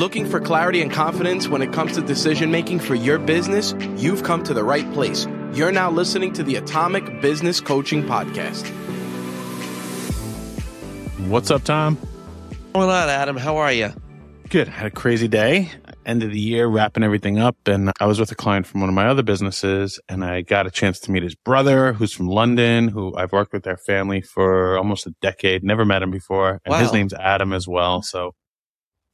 Looking 0.00 0.24
for 0.24 0.40
clarity 0.40 0.80
and 0.80 0.90
confidence 0.90 1.46
when 1.46 1.60
it 1.60 1.74
comes 1.74 1.92
to 1.96 2.00
decision 2.00 2.50
making 2.50 2.80
for 2.80 2.94
your 2.94 3.18
business? 3.18 3.74
You've 3.98 4.22
come 4.22 4.42
to 4.44 4.54
the 4.54 4.64
right 4.64 4.90
place. 4.94 5.26
You're 5.52 5.72
now 5.72 5.90
listening 5.90 6.32
to 6.32 6.42
the 6.42 6.56
Atomic 6.56 7.20
Business 7.20 7.60
Coaching 7.60 8.02
Podcast. 8.04 8.66
What's 11.28 11.50
up, 11.50 11.64
Tom? 11.64 11.96
What's 11.96 12.72
going 12.72 12.88
on, 12.88 13.10
Adam? 13.10 13.36
How 13.36 13.58
are 13.58 13.70
you? 13.70 13.92
Good. 14.48 14.68
Had 14.68 14.86
a 14.86 14.90
crazy 14.90 15.28
day. 15.28 15.70
End 16.06 16.22
of 16.22 16.32
the 16.32 16.40
year, 16.40 16.66
wrapping 16.66 17.02
everything 17.02 17.38
up. 17.38 17.58
And 17.66 17.92
I 18.00 18.06
was 18.06 18.18
with 18.18 18.32
a 18.32 18.34
client 18.34 18.66
from 18.66 18.80
one 18.80 18.88
of 18.88 18.94
my 18.94 19.06
other 19.06 19.22
businesses 19.22 20.00
and 20.08 20.24
I 20.24 20.40
got 20.40 20.66
a 20.66 20.70
chance 20.70 20.98
to 21.00 21.10
meet 21.10 21.24
his 21.24 21.34
brother, 21.34 21.92
who's 21.92 22.14
from 22.14 22.26
London, 22.26 22.88
who 22.88 23.14
I've 23.16 23.32
worked 23.32 23.52
with 23.52 23.64
their 23.64 23.76
family 23.76 24.22
for 24.22 24.78
almost 24.78 25.06
a 25.06 25.14
decade. 25.20 25.62
Never 25.62 25.84
met 25.84 26.02
him 26.02 26.10
before. 26.10 26.58
And 26.64 26.72
Wow. 26.72 26.78
his 26.78 26.90
name's 26.94 27.12
Adam 27.12 27.52
as 27.52 27.68
well. 27.68 28.00
So 28.00 28.28
it 28.28 28.34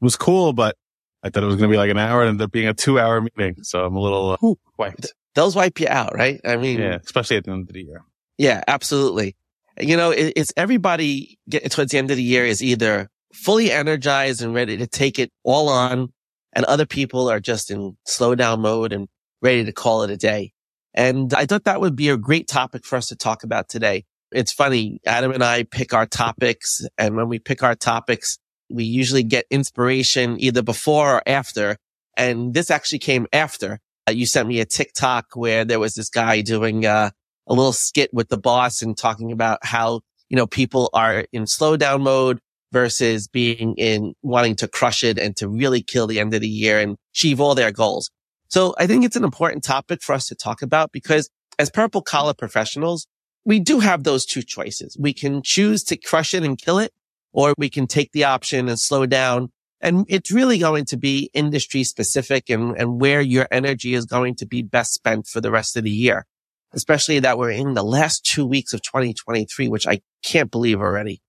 was 0.01 0.17
cool, 0.17 0.53
but 0.53 0.77
I 1.23 1.31
thought 1.31 1.43
it 1.43 1.47
was 1.47 1.57
going 1.57 1.69
to 1.71 1.73
be 1.75 1.79
like 1.79 1.91
an 1.91 1.99
hour 1.99 2.21
and 2.23 2.31
ended 2.31 2.45
up 2.45 2.53
being 2.53 2.69
a 2.69 2.75
two 2.75 2.99
hour 3.01 3.21
meeting. 3.21 3.57
So 3.63 3.85
I'm 3.85 3.97
a 3.97 4.01
little 4.01 4.39
uh, 4.43 4.55
wiped. 4.79 5.15
Those 5.35 5.55
wipe 5.55 5.81
you 5.81 5.89
out, 5.89 6.15
right? 6.15 6.41
I 6.45 6.57
mean, 6.57 6.81
Yeah. 6.81 6.99
Especially 7.05 7.37
at 7.37 7.45
the 7.45 7.51
end 7.53 7.69
of 7.69 7.75
the 7.75 7.83
year. 7.83 8.03
yeah, 8.39 8.63
absolutely. 8.67 9.37
You 9.79 9.97
know, 9.97 10.11
it, 10.11 10.33
it's 10.37 10.53
everybody 10.57 11.39
get 11.49 11.71
towards 11.71 11.93
the 11.93 11.99
end 11.99 12.11
of 12.11 12.17
the 12.17 12.23
year 12.23 12.47
is 12.47 12.63
either 12.63 13.09
fully 13.35 13.71
energized 13.71 14.41
and 14.43 14.55
ready 14.55 14.79
to 14.79 14.87
take 14.87 15.19
it 15.19 15.31
all 15.43 15.69
on, 15.69 16.13
and 16.55 16.65
other 16.65 16.87
people 16.87 17.29
are 17.31 17.41
just 17.41 17.71
in 17.71 17.97
slow 18.07 18.35
down 18.35 18.61
mode 18.61 18.95
and 18.95 19.09
ready 19.43 19.65
to 19.65 19.73
call 19.73 20.03
it 20.03 20.11
a 20.11 20.17
day. 20.17 20.53
And 20.95 21.35
I 21.35 21.45
thought 21.45 21.65
that 21.65 21.83
would 21.83 21.95
be 21.95 22.09
a 22.09 22.17
great 22.17 22.49
topic 22.49 22.87
for 22.87 22.97
us 22.97 23.09
to 23.09 23.17
talk 23.17 23.45
about 23.45 23.69
today. 23.69 24.07
It's 24.33 24.53
funny. 24.53 24.99
Adam 25.05 25.31
and 25.33 25.45
I 25.45 25.65
pick 25.65 25.93
our 25.93 26.07
topics. 26.07 26.81
And 26.97 27.15
when 27.17 27.29
we 27.29 27.39
pick 27.39 27.63
our 27.63 27.75
topics, 27.75 28.39
we 28.69 28.85
usually 28.85 29.23
get 29.23 29.47
inspiration 29.51 30.41
either 30.41 30.63
before 30.63 31.17
or 31.17 31.23
after. 31.27 31.77
And 32.17 32.55
this 32.55 32.71
actually 32.71 33.01
came 33.01 33.27
after. 33.33 33.79
Uh, 34.09 34.13
you 34.13 34.27
sent 34.27 34.49
me 34.49 34.61
a 34.61 34.65
TikTok 34.65 35.27
where 35.35 35.65
there 35.65 35.81
was 35.81 35.95
this 35.95 36.09
guy 36.09 36.41
doing, 36.41 36.87
uh, 36.87 37.11
a 37.47 37.55
little 37.55 37.73
skit 37.73 38.13
with 38.13 38.29
the 38.29 38.39
boss 38.39 38.83
and 38.83 38.97
talking 38.97 39.33
about 39.33 39.59
how, 39.63 40.01
you 40.29 40.37
know, 40.37 40.47
people 40.47 40.91
are 40.93 41.27
in 41.33 41.47
slow 41.47 41.77
down 41.77 42.03
mode 42.03 42.41
versus 42.73 43.29
being 43.29 43.75
in 43.77 44.15
wanting 44.23 44.57
to 44.57 44.69
crush 44.69 45.05
it 45.05 45.19
and 45.19 45.37
to 45.37 45.49
really 45.49 45.83
kill 45.83 46.07
the 46.07 46.19
end 46.19 46.35
of 46.35 46.41
the 46.41 46.49
year 46.49 46.81
and 46.81 46.97
achieve 47.15 47.41
all 47.41 47.55
their 47.55 47.71
goals. 47.71 48.11
So 48.49 48.75
I 48.79 48.87
think 48.87 49.05
it's 49.05 49.17
an 49.17 49.25
important 49.25 49.65
topic 49.65 50.03
for 50.03 50.13
us 50.13 50.27
to 50.29 50.35
talk 50.35 50.63
about 50.63 50.93
because 50.93 51.31
as 51.59 51.71
purple 51.71 52.03
collar 52.03 52.35
professionals, 52.35 53.07
we 53.45 53.61
do 53.61 53.79
have 53.81 54.03
those 54.03 54.27
two 54.27 54.43
choices. 54.43 54.97
We 54.99 55.13
can 55.13 55.43
choose 55.43 55.85
to 55.85 55.97
crush 55.97 56.35
it 56.35 56.43
and 56.43 56.59
kill 56.59 56.79
it, 56.79 56.93
or 57.37 57.55
we 57.59 57.69
can 57.69 57.87
take 57.87 58.11
the 58.13 58.25
option 58.25 58.69
and 58.69 58.81
slow 58.81 59.05
down. 59.05 59.53
And 59.83 60.07
it's 60.09 60.33
really 60.33 60.59
going 60.59 60.87
to 60.87 60.97
be 60.97 61.31
industry 61.35 61.85
specific 61.85 62.49
and, 62.49 62.75
and 62.77 62.99
where 62.99 63.21
your 63.21 63.47
energy 63.51 63.93
is 63.93 64.07
going 64.07 64.37
to 64.37 64.47
be 64.47 64.63
best 64.63 64.95
spent 64.95 65.27
for 65.27 65.43
the 65.43 65.51
rest 65.51 65.77
of 65.77 65.85
the 65.85 65.91
year, 65.91 66.25
especially 66.73 67.19
that 67.21 67.37
we're 67.37 67.51
in 67.51 67.75
the 67.75 67.85
last 67.85 68.25
two 68.25 68.47
weeks 68.47 68.73
of 68.73 68.81
2023, 68.81 69.69
which 69.69 69.87
I 69.87 70.01
can't 70.25 70.51
believe 70.51 70.81
already. 70.81 71.21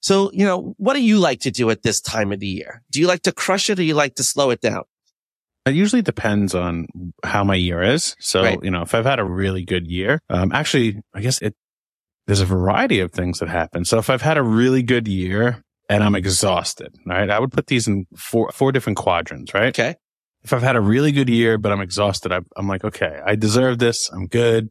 So, 0.00 0.32
you 0.32 0.44
know, 0.44 0.74
what 0.78 0.94
do 0.94 1.00
you 1.00 1.20
like 1.20 1.38
to 1.42 1.52
do 1.52 1.70
at 1.70 1.84
this 1.84 2.00
time 2.00 2.32
of 2.32 2.40
the 2.40 2.48
year? 2.48 2.82
Do 2.90 3.00
you 3.00 3.06
like 3.06 3.22
to 3.22 3.32
crush 3.32 3.70
it 3.70 3.74
or 3.74 3.76
do 3.76 3.84
you 3.84 3.94
like 3.94 4.16
to 4.16 4.24
slow 4.24 4.50
it 4.50 4.60
down? 4.60 4.82
It 5.64 5.76
usually 5.76 6.02
depends 6.02 6.56
on 6.56 6.88
how 7.24 7.44
my 7.44 7.54
year 7.54 7.80
is. 7.82 8.16
So, 8.18 8.42
Right. 8.42 8.58
you 8.64 8.70
know, 8.72 8.82
if 8.82 8.96
I've 8.96 9.04
had 9.04 9.20
a 9.20 9.24
really 9.24 9.64
good 9.64 9.86
year, 9.86 10.20
um, 10.28 10.50
actually, 10.50 11.00
I 11.14 11.20
guess 11.20 11.40
it, 11.40 11.54
there's 12.26 12.40
a 12.40 12.46
variety 12.46 13.00
of 13.00 13.12
things 13.12 13.38
that 13.40 13.48
happen. 13.48 13.84
So 13.84 13.98
if 13.98 14.08
I've 14.08 14.22
had 14.22 14.38
a 14.38 14.42
really 14.42 14.82
good 14.82 15.08
year 15.08 15.62
and 15.88 16.04
I'm 16.04 16.14
exhausted, 16.14 16.94
right, 17.06 17.28
I 17.28 17.38
would 17.38 17.52
put 17.52 17.66
these 17.66 17.88
in 17.88 18.06
four, 18.16 18.50
four 18.52 18.72
different 18.72 18.98
quadrants, 18.98 19.54
right? 19.54 19.68
Okay. 19.68 19.96
If 20.44 20.52
I've 20.52 20.62
had 20.62 20.76
a 20.76 20.80
really 20.80 21.12
good 21.12 21.28
year, 21.28 21.56
but 21.58 21.70
I'm 21.70 21.80
exhausted, 21.80 22.32
I'm, 22.32 22.46
I'm 22.56 22.66
like, 22.66 22.84
okay, 22.84 23.20
I 23.24 23.36
deserve 23.36 23.78
this. 23.78 24.10
I'm 24.12 24.26
good. 24.26 24.70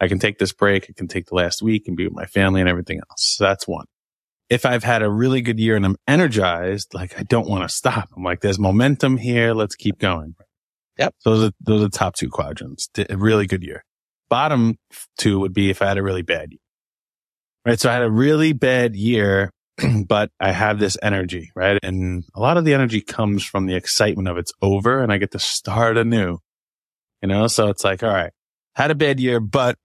I 0.00 0.08
can 0.08 0.18
take 0.18 0.38
this 0.38 0.52
break. 0.52 0.86
I 0.88 0.92
can 0.96 1.08
take 1.08 1.26
the 1.26 1.34
last 1.34 1.62
week 1.62 1.84
and 1.86 1.96
be 1.96 2.04
with 2.04 2.14
my 2.14 2.26
family 2.26 2.60
and 2.60 2.68
everything 2.68 2.98
else. 2.98 3.36
So 3.36 3.44
that's 3.44 3.66
one. 3.66 3.86
If 4.48 4.64
I've 4.64 4.84
had 4.84 5.02
a 5.02 5.10
really 5.10 5.42
good 5.42 5.58
year 5.58 5.76
and 5.76 5.84
I'm 5.84 5.96
energized, 6.06 6.94
like 6.94 7.18
I 7.18 7.24
don't 7.24 7.48
want 7.48 7.68
to 7.68 7.74
stop. 7.74 8.10
I'm 8.16 8.22
like, 8.22 8.40
there's 8.40 8.58
momentum 8.58 9.16
here. 9.16 9.54
Let's 9.54 9.74
keep 9.74 9.98
going. 9.98 10.34
Yep. 10.98 11.14
So 11.18 11.30
those 11.30 11.48
are, 11.48 11.52
those 11.60 11.80
are 11.80 11.88
the 11.88 11.98
top 11.98 12.14
two 12.14 12.28
quadrants. 12.28 12.88
A 12.96 13.16
really 13.16 13.46
good 13.46 13.62
year. 13.62 13.84
Bottom 14.28 14.76
two 15.18 15.40
would 15.40 15.52
be 15.52 15.70
if 15.70 15.82
I 15.82 15.86
had 15.86 15.98
a 15.98 16.02
really 16.02 16.22
bad 16.22 16.52
year. 16.52 16.60
Right. 17.66 17.80
So 17.80 17.90
I 17.90 17.94
had 17.94 18.02
a 18.02 18.10
really 18.10 18.52
bad 18.52 18.94
year, 18.94 19.50
but 20.06 20.30
I 20.38 20.52
have 20.52 20.78
this 20.78 20.96
energy, 21.02 21.50
right? 21.56 21.80
And 21.82 22.22
a 22.32 22.40
lot 22.40 22.58
of 22.58 22.64
the 22.64 22.72
energy 22.72 23.00
comes 23.00 23.44
from 23.44 23.66
the 23.66 23.74
excitement 23.74 24.28
of 24.28 24.38
it's 24.38 24.52
over 24.62 25.02
and 25.02 25.12
I 25.12 25.18
get 25.18 25.32
to 25.32 25.40
start 25.40 25.96
anew, 25.96 26.38
you 27.20 27.28
know? 27.28 27.48
So 27.48 27.66
it's 27.66 27.82
like, 27.82 28.04
all 28.04 28.12
right, 28.12 28.30
had 28.76 28.92
a 28.92 28.94
bad 28.94 29.18
year, 29.18 29.40
but 29.40 29.76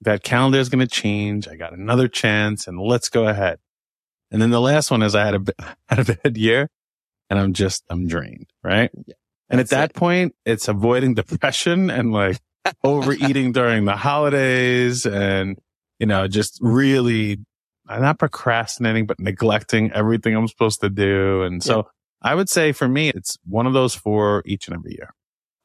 that 0.00 0.24
calendar 0.24 0.58
is 0.58 0.68
going 0.68 0.84
to 0.84 0.92
change. 0.92 1.46
I 1.46 1.54
got 1.54 1.72
another 1.72 2.08
chance 2.08 2.66
and 2.66 2.80
let's 2.80 3.08
go 3.08 3.28
ahead. 3.28 3.60
And 4.32 4.42
then 4.42 4.50
the 4.50 4.60
last 4.60 4.90
one 4.90 5.02
is 5.02 5.14
I 5.14 5.24
had 5.24 5.34
a, 5.36 5.76
had 5.88 6.10
a 6.10 6.16
bad 6.16 6.36
year 6.36 6.68
and 7.30 7.38
I'm 7.38 7.52
just, 7.52 7.84
I'm 7.88 8.08
drained, 8.08 8.50
right? 8.64 8.90
and 9.48 9.60
at 9.60 9.68
that 9.68 9.90
it. 9.90 9.94
point, 9.94 10.34
it's 10.44 10.66
avoiding 10.66 11.14
depression 11.14 11.88
and 11.88 12.12
like 12.12 12.40
overeating 12.82 13.52
during 13.52 13.84
the 13.84 13.96
holidays 13.96 15.06
and, 15.06 15.56
you 15.98 16.06
know, 16.06 16.28
just 16.28 16.58
really 16.60 17.38
not 17.88 18.18
procrastinating, 18.18 19.06
but 19.06 19.18
neglecting 19.18 19.90
everything 19.92 20.34
I'm 20.34 20.48
supposed 20.48 20.80
to 20.80 20.90
do. 20.90 21.42
And 21.42 21.62
so 21.62 21.88
I 22.22 22.34
would 22.34 22.48
say 22.48 22.72
for 22.72 22.88
me, 22.88 23.10
it's 23.10 23.36
one 23.44 23.66
of 23.66 23.72
those 23.72 23.94
four 23.94 24.42
each 24.44 24.68
and 24.68 24.76
every 24.76 24.92
year. 24.92 25.10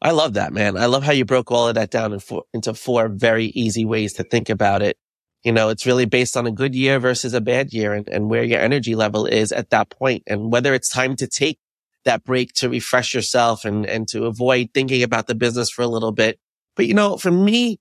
I 0.01 0.11
love 0.11 0.33
that, 0.33 0.51
man. 0.51 0.77
I 0.77 0.88
love 0.88 1.03
how 1.03 1.13
you 1.13 1.25
broke 1.25 1.51
all 1.51 1.67
of 1.67 1.75
that 1.75 1.89
down 1.89 2.13
in 2.13 2.19
four, 2.19 2.43
into 2.53 2.73
four 2.73 3.07
very 3.07 3.45
easy 3.45 3.85
ways 3.85 4.13
to 4.13 4.23
think 4.23 4.49
about 4.49 4.81
it. 4.81 4.97
You 5.43 5.51
know, 5.51 5.69
it's 5.69 5.85
really 5.85 6.05
based 6.05 6.38
on 6.38 6.47
a 6.47 6.51
good 6.51 6.75
year 6.75 6.99
versus 6.99 7.33
a 7.33 7.41
bad 7.41 7.73
year 7.73 7.93
and, 7.93 8.07
and 8.09 8.29
where 8.29 8.43
your 8.43 8.59
energy 8.59 8.95
level 8.95 9.25
is 9.25 9.51
at 9.51 9.69
that 9.72 9.89
point 9.89 10.23
and 10.27 10.51
whether 10.51 10.73
it's 10.73 10.89
time 10.89 11.16
to 11.17 11.27
take 11.27 11.57
that 12.05 12.23
break 12.23 12.53
to 12.53 12.69
refresh 12.69 13.13
yourself 13.13 13.66
and, 13.66 13.85
and 13.85 14.07
to 14.09 14.25
avoid 14.25 14.69
thinking 14.73 15.03
about 15.03 15.27
the 15.27 15.35
business 15.35 15.69
for 15.69 15.81
a 15.81 15.88
little 15.88 16.11
bit. 16.11 16.38
But, 16.75 16.88
you 16.88 16.93
know, 16.93 17.17
for 17.17 17.31
me, 17.31 17.77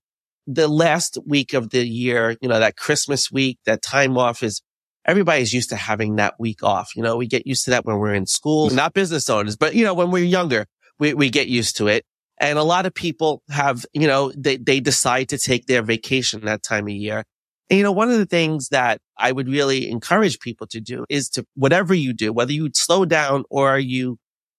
the 0.47 0.67
last 0.67 1.17
week 1.25 1.53
of 1.53 1.69
the 1.69 1.85
year, 1.87 2.35
you 2.41 2.49
know, 2.49 2.59
that 2.59 2.77
Christmas 2.77 3.31
week, 3.31 3.59
that 3.65 3.81
time 3.81 4.17
off 4.17 4.43
is 4.43 4.61
everybody's 5.05 5.53
used 5.53 5.69
to 5.69 5.75
having 5.75 6.15
that 6.17 6.35
week 6.39 6.63
off. 6.63 6.95
You 6.95 7.03
know, 7.03 7.17
we 7.17 7.27
get 7.27 7.47
used 7.47 7.65
to 7.65 7.71
that 7.71 7.85
when 7.85 7.97
we're 7.97 8.13
in 8.13 8.25
school, 8.25 8.69
not 8.69 8.93
business 8.93 9.29
owners, 9.29 9.55
but, 9.55 9.75
you 9.75 9.83
know, 9.83 9.93
when 9.93 10.11
we're 10.11 10.23
younger, 10.23 10.65
we, 10.99 11.13
we 11.13 11.29
get 11.29 11.47
used 11.47 11.77
to 11.77 11.87
it. 11.87 12.05
And 12.39 12.57
a 12.57 12.63
lot 12.63 12.85
of 12.85 12.93
people 12.93 13.41
have, 13.49 13.85
you 13.93 14.07
know, 14.07 14.31
they, 14.35 14.57
they 14.57 14.79
decide 14.79 15.29
to 15.29 15.37
take 15.37 15.67
their 15.67 15.81
vacation 15.81 16.45
that 16.45 16.63
time 16.63 16.87
of 16.87 16.93
year. 16.93 17.23
And, 17.69 17.77
you 17.77 17.83
know, 17.83 17.91
one 17.91 18.09
of 18.09 18.17
the 18.17 18.25
things 18.25 18.69
that 18.69 18.99
I 19.17 19.31
would 19.31 19.47
really 19.47 19.89
encourage 19.89 20.39
people 20.39 20.67
to 20.67 20.81
do 20.81 21.05
is 21.09 21.29
to 21.29 21.45
whatever 21.55 21.93
you 21.93 22.11
do, 22.11 22.33
whether 22.33 22.51
you 22.51 22.69
slow 22.73 23.05
down 23.05 23.45
or 23.49 23.79
you 23.79 24.17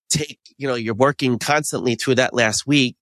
take, 0.08 0.38
you 0.56 0.66
know, 0.66 0.74
you're 0.74 0.94
working 0.94 1.38
constantly 1.38 1.94
through 1.94 2.14
that 2.14 2.32
last 2.32 2.66
week, 2.66 2.96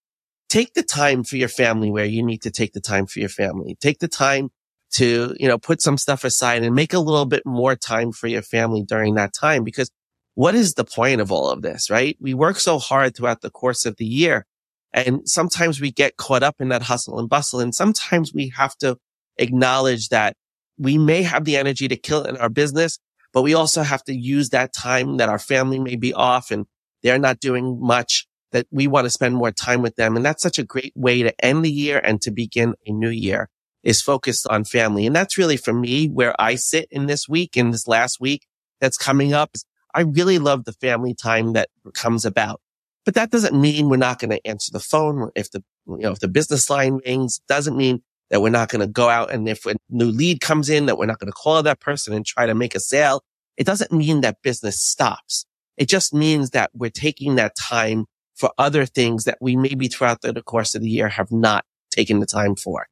take 0.53 0.75
the 0.75 0.83
time 0.83 1.25
for 1.25 1.39
your 1.39 1.49
family 1.49 1.91
where 1.91 2.05
you 2.05 2.23
need 2.23 2.43
to 2.43 2.51
take 2.51 2.75
the 2.75 2.81
time 2.81 3.07
for 3.07 3.21
your 3.21 3.29
family. 3.31 3.75
Take 3.81 4.01
the 4.01 4.09
time 4.09 4.51
to, 4.93 5.35
you 5.41 5.49
know, 5.49 5.57
put 5.57 5.81
some 5.81 5.97
stuff 5.97 6.25
aside 6.25 6.63
and 6.63 6.75
make 6.75 6.93
a 6.93 6.99
little 6.99 7.25
bit 7.25 7.47
more 7.47 7.75
time 7.75 8.13
for 8.13 8.27
your 8.27 8.43
family 8.43 8.83
during 8.83 9.15
that 9.15 9.33
time. 9.33 9.65
Because 9.65 9.91
what 10.35 10.55
is 10.55 10.75
the 10.75 10.85
point 10.85 11.23
of 11.23 11.33
all 11.33 11.49
of 11.49 11.63
this, 11.63 11.89
right? 11.89 12.19
We 12.21 12.35
work 12.35 12.61
so 12.61 12.79
hard 12.79 13.17
throughout 13.17 13.41
the 13.41 13.49
course 13.49 13.87
of 13.87 13.97
the 13.97 14.05
year. 14.05 14.45
And 14.93 15.27
sometimes 15.27 15.81
we 15.81 15.91
get 15.91 16.19
caught 16.19 16.43
up 16.43 16.57
in 16.61 16.69
that 16.69 16.83
hustle 16.83 17.19
and 17.19 17.31
bustle. 17.31 17.61
And 17.61 17.75
sometimes 17.75 18.35
we 18.35 18.53
have 18.55 18.77
to 18.79 18.99
acknowledge 19.39 20.11
that 20.11 20.37
we 20.77 20.99
may 20.99 21.23
have 21.23 21.47
the 21.47 21.57
energy 21.57 21.89
to 21.89 21.97
kill 21.97 22.25
it 22.25 22.29
in 22.29 22.37
our 22.37 22.51
business, 22.51 22.99
but 23.33 23.41
we 23.41 23.55
also 23.55 23.81
have 23.81 24.05
to 24.05 24.15
use 24.15 24.51
that 24.51 24.75
time 24.75 25.17
that 25.17 25.31
our 25.31 25.39
family 25.39 25.79
may 25.79 25.97
be 25.97 26.13
off 26.13 26.51
and 26.51 26.67
they're 27.03 27.19
not 27.19 27.41
doing 27.41 27.79
much 27.81 28.27
that 28.53 28.67
we 28.71 28.87
want 28.87 29.07
to 29.07 29.11
spend 29.11 29.37
more 29.37 29.51
time 29.51 29.83
with 29.83 29.97
them. 29.97 30.17
And 30.17 30.25
that's 30.25 30.43
such 30.43 30.59
a 30.59 30.65
great 30.65 30.93
way 30.95 31.23
to 31.23 31.45
end 31.45 31.65
the 31.65 31.71
year 31.71 31.99
and 31.99 32.21
to 32.23 32.31
begin 32.31 32.75
a 32.87 32.93
new 32.93 33.11
year 33.11 33.49
is 33.83 34.01
focused 34.01 34.47
on 34.49 34.65
family. 34.65 35.07
And 35.07 35.17
that's 35.17 35.37
really 35.37 35.57
for 35.57 35.73
me 35.73 36.07
where 36.09 36.35
I 36.41 36.55
sit 36.55 36.89
in 36.91 37.07
this 37.07 37.29
week, 37.29 37.57
in 37.57 37.71
this 37.71 37.89
last 37.89 38.21
week 38.21 38.47
that's 38.81 38.97
coming 38.97 39.33
up. 39.33 39.57
I 39.95 40.03
really 40.03 40.39
love 40.39 40.65
the 40.65 40.73
family 40.73 41.15
time 41.15 41.53
that 41.53 41.69
comes 41.95 42.25
about. 42.25 42.61
But 43.05 43.15
that 43.15 43.31
doesn't 43.31 43.59
mean 43.59 43.89
we're 43.89 43.97
not 43.97 44.19
going 44.21 44.31
to 44.31 44.47
answer 44.47 44.71
the 44.73 44.81
phone 44.81 45.31
if 45.35 45.51
the, 45.51 45.63
you 45.87 45.99
know, 45.99 46.13
if 46.13 46.21
the 46.21 46.29
business 46.29 46.71
line 46.71 47.01
rings, 47.05 47.41
doesn't 47.49 47.77
mean 47.77 48.03
that 48.31 48.41
we're 48.41 48.51
not 48.51 48.69
going 48.69 48.81
to 48.81 48.87
go 48.87 49.09
out. 49.09 49.33
And 49.33 49.49
if 49.49 49.67
a 49.67 49.75
new 49.91 50.07
lead 50.07 50.41
comes 50.41 50.69
in, 50.69 50.87
that 50.87 50.97
we're 50.97 51.07
not 51.07 51.19
going 51.19 51.31
to 51.31 51.37
call 51.37 51.63
that 51.63 51.81
person 51.81 52.15
and 52.15 52.25
try 52.25 52.47
to 52.47 52.55
make 52.55 52.75
a 52.75 52.81
sale. 52.81 53.23
It 53.57 53.67
doesn't 53.67 53.93
mean 53.93 54.21
that 54.21 54.41
business 54.43 54.81
stops. 54.81 55.47
It 55.77 55.89
just 55.89 56.15
means 56.15 56.51
that 56.51 56.71
we're 56.75 56.91
taking 56.91 57.35
that 57.35 57.57
time 57.57 58.07
for 58.43 58.53
other 58.59 58.85
things 58.87 59.23
that 59.23 59.39
we 59.41 59.55
maybe 59.55 59.87
throughout 59.87 60.21
the 60.21 60.43
course 60.43 60.75
of 60.75 60.83
the 60.83 60.89
year 60.89 61.09
have 61.09 61.31
not 61.31 61.65
taken 61.93 62.19
the 62.19 62.27
time 62.27 62.57
for. 62.57 62.89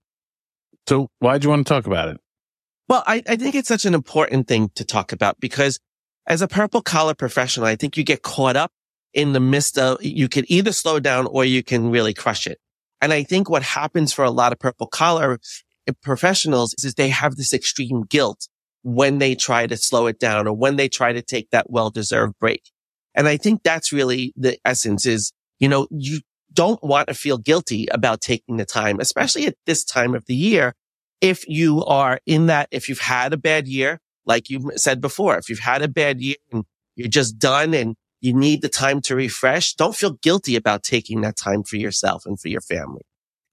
So 0.88 1.08
why'd 1.18 1.42
you 1.42 1.50
want 1.50 1.66
to 1.66 1.74
talk 1.74 1.88
about 1.88 2.08
it? 2.10 2.20
Well, 2.88 3.02
I, 3.04 3.20
I 3.28 3.34
think 3.34 3.56
it's 3.56 3.66
such 3.66 3.84
an 3.84 3.92
important 3.92 4.46
thing 4.46 4.70
to 4.76 4.84
talk 4.84 5.10
about 5.10 5.40
because 5.40 5.80
as 6.28 6.40
a 6.40 6.46
purple 6.46 6.82
collar 6.82 7.14
professional, 7.14 7.66
I 7.66 7.74
think 7.74 7.96
you 7.96 8.04
get 8.04 8.22
caught 8.22 8.54
up 8.54 8.70
in 9.12 9.32
the 9.32 9.40
midst 9.40 9.76
of, 9.76 10.00
you 10.00 10.28
can 10.28 10.44
either 10.46 10.70
slow 10.70 11.00
down 11.00 11.26
or 11.26 11.44
you 11.44 11.64
can 11.64 11.90
really 11.90 12.14
crush 12.14 12.46
it. 12.46 12.58
And 13.00 13.12
I 13.12 13.24
think 13.24 13.50
what 13.50 13.64
happens 13.64 14.12
for 14.12 14.24
a 14.24 14.30
lot 14.30 14.52
of 14.52 14.60
purple 14.60 14.86
collar 14.86 15.40
eh, 15.88 15.92
professionals 16.00 16.76
is 16.84 16.94
they 16.94 17.08
have 17.08 17.34
this 17.34 17.52
extreme 17.52 18.04
guilt 18.04 18.46
when 18.84 19.18
they 19.18 19.34
try 19.34 19.66
to 19.66 19.76
slow 19.76 20.06
it 20.06 20.20
down 20.20 20.46
or 20.46 20.52
when 20.52 20.76
they 20.76 20.88
try 20.88 21.12
to 21.12 21.22
take 21.22 21.50
that 21.50 21.70
well-deserved 21.70 22.34
break. 22.38 22.62
And 23.16 23.26
I 23.26 23.36
think 23.36 23.64
that's 23.64 23.92
really 23.92 24.32
the 24.36 24.56
essence 24.64 25.06
is, 25.06 25.32
you 25.60 25.68
know, 25.68 25.86
you 25.90 26.20
don't 26.52 26.82
want 26.82 27.08
to 27.08 27.14
feel 27.14 27.38
guilty 27.38 27.86
about 27.92 28.20
taking 28.20 28.56
the 28.56 28.64
time, 28.64 28.98
especially 28.98 29.46
at 29.46 29.54
this 29.66 29.84
time 29.84 30.14
of 30.14 30.24
the 30.26 30.34
year. 30.34 30.74
If 31.20 31.46
you 31.46 31.84
are 31.84 32.18
in 32.26 32.46
that, 32.46 32.68
if 32.70 32.88
you've 32.88 32.98
had 32.98 33.32
a 33.32 33.36
bad 33.36 33.68
year, 33.68 34.00
like 34.24 34.50
you 34.50 34.72
said 34.76 35.00
before, 35.00 35.36
if 35.36 35.48
you've 35.48 35.60
had 35.60 35.82
a 35.82 35.88
bad 35.88 36.20
year 36.20 36.36
and 36.50 36.64
you're 36.96 37.08
just 37.08 37.38
done 37.38 37.74
and 37.74 37.94
you 38.20 38.34
need 38.34 38.62
the 38.62 38.68
time 38.68 39.00
to 39.02 39.14
refresh, 39.14 39.74
don't 39.74 39.94
feel 39.94 40.12
guilty 40.22 40.56
about 40.56 40.82
taking 40.82 41.20
that 41.20 41.36
time 41.36 41.62
for 41.62 41.76
yourself 41.76 42.24
and 42.26 42.40
for 42.40 42.48
your 42.48 42.60
family. 42.60 43.02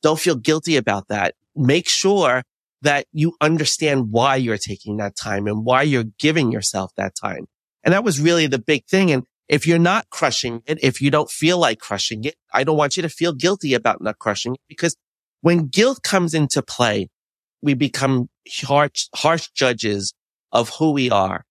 Don't 0.02 0.20
feel 0.20 0.36
guilty 0.36 0.78
about 0.78 1.08
that. 1.10 1.36
Make 1.56 1.90
sure 1.90 2.44
that 2.82 3.06
you 3.12 3.36
understand 3.42 4.12
why 4.12 4.36
you're 4.36 4.58
taking 4.58 4.98
that 4.98 5.16
time 5.16 5.48
and 5.48 5.66
why 5.66 5.82
you're 5.82 6.06
giving 6.20 6.52
yourself 6.52 6.92
that 6.96 7.16
time. 7.16 7.48
And 7.84 7.94
that 7.94 8.04
was 8.04 8.20
really 8.20 8.48
the 8.48 8.60
big 8.60 8.86
thing. 8.86 9.12
And 9.12 9.26
if 9.50 9.66
you're 9.66 9.80
not 9.80 10.10
crushing 10.10 10.62
it, 10.66 10.80
if 10.84 11.02
you 11.02 11.10
don't 11.12 11.30
feel 11.30 11.58
like 11.58 11.80
crushing 11.80 12.24
it, 12.24 12.36
I 12.54 12.64
don't 12.64 12.78
want 12.78 12.98
you 12.98 13.04
to 13.04 13.10
feel 13.10 13.34
guilty 13.34 13.74
about 13.74 14.02
not 14.02 14.20
crushing 14.20 14.56
it 14.56 14.62
because 14.68 14.96
when 15.42 15.68
guilt 15.68 16.04
comes 16.04 16.34
into 16.34 16.62
play, 16.62 17.10
we 17.62 17.74
become 17.74 18.30
harsh, 18.64 19.08
harsh 19.16 19.50
judges 19.56 20.14
of 20.52 20.70
who 20.78 20.92
we 20.92 21.10
are. 21.10 21.44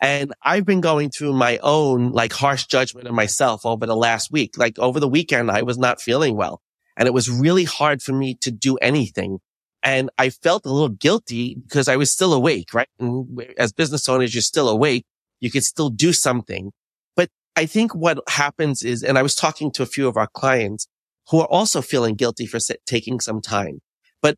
And 0.00 0.32
I've 0.42 0.64
been 0.64 0.80
going 0.80 1.10
through 1.10 1.32
my 1.32 1.58
own 1.58 2.12
like 2.12 2.32
harsh 2.32 2.66
judgment 2.66 3.08
of 3.08 3.14
myself 3.14 3.66
over 3.66 3.84
the 3.86 3.96
last 3.96 4.30
week. 4.30 4.56
Like 4.56 4.78
over 4.78 5.00
the 5.00 5.08
weekend, 5.08 5.50
I 5.50 5.62
was 5.62 5.78
not 5.78 6.00
feeling 6.00 6.36
well 6.36 6.60
and 6.98 7.06
it 7.06 7.14
was 7.14 7.30
really 7.30 7.64
hard 7.64 8.02
for 8.02 8.12
me 8.12 8.34
to 8.34 8.50
do 8.50 8.76
anything. 8.78 9.38
And 9.82 10.10
I 10.18 10.30
felt 10.30 10.66
a 10.66 10.72
little 10.72 10.88
guilty 10.88 11.54
because 11.54 11.86
I 11.88 11.96
was 11.96 12.12
still 12.12 12.34
awake, 12.34 12.74
right? 12.74 12.88
And 12.98 13.40
as 13.56 13.72
business 13.72 14.08
owners, 14.08 14.34
you're 14.34 14.42
still 14.42 14.68
awake. 14.68 15.06
You 15.40 15.50
could 15.50 15.64
still 15.64 15.88
do 15.88 16.12
something. 16.12 16.72
I 17.58 17.66
think 17.66 17.92
what 17.92 18.20
happens 18.28 18.84
is, 18.84 19.02
and 19.02 19.18
I 19.18 19.22
was 19.22 19.34
talking 19.34 19.72
to 19.72 19.82
a 19.82 19.86
few 19.86 20.06
of 20.06 20.16
our 20.16 20.28
clients 20.28 20.86
who 21.28 21.40
are 21.40 21.46
also 21.46 21.82
feeling 21.82 22.14
guilty 22.14 22.46
for 22.46 22.60
taking 22.86 23.18
some 23.18 23.40
time, 23.40 23.80
but 24.22 24.36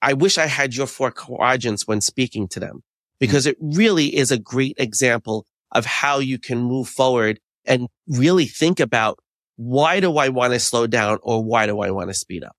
I 0.00 0.12
wish 0.12 0.38
I 0.38 0.46
had 0.46 0.76
your 0.76 0.86
four 0.86 1.10
quadrants 1.10 1.88
when 1.88 2.00
speaking 2.00 2.46
to 2.50 2.60
them 2.60 2.84
because 3.18 3.44
it 3.44 3.56
really 3.60 4.16
is 4.16 4.30
a 4.30 4.38
great 4.38 4.76
example 4.78 5.46
of 5.72 5.84
how 5.84 6.20
you 6.20 6.38
can 6.38 6.58
move 6.62 6.88
forward 6.88 7.40
and 7.64 7.88
really 8.06 8.46
think 8.46 8.78
about 8.78 9.18
why 9.56 9.98
do 9.98 10.16
I 10.16 10.28
want 10.28 10.52
to 10.52 10.60
slow 10.60 10.86
down 10.86 11.18
or 11.22 11.42
why 11.42 11.66
do 11.66 11.80
I 11.80 11.90
want 11.90 12.10
to 12.10 12.14
speed 12.14 12.44
up? 12.44 12.54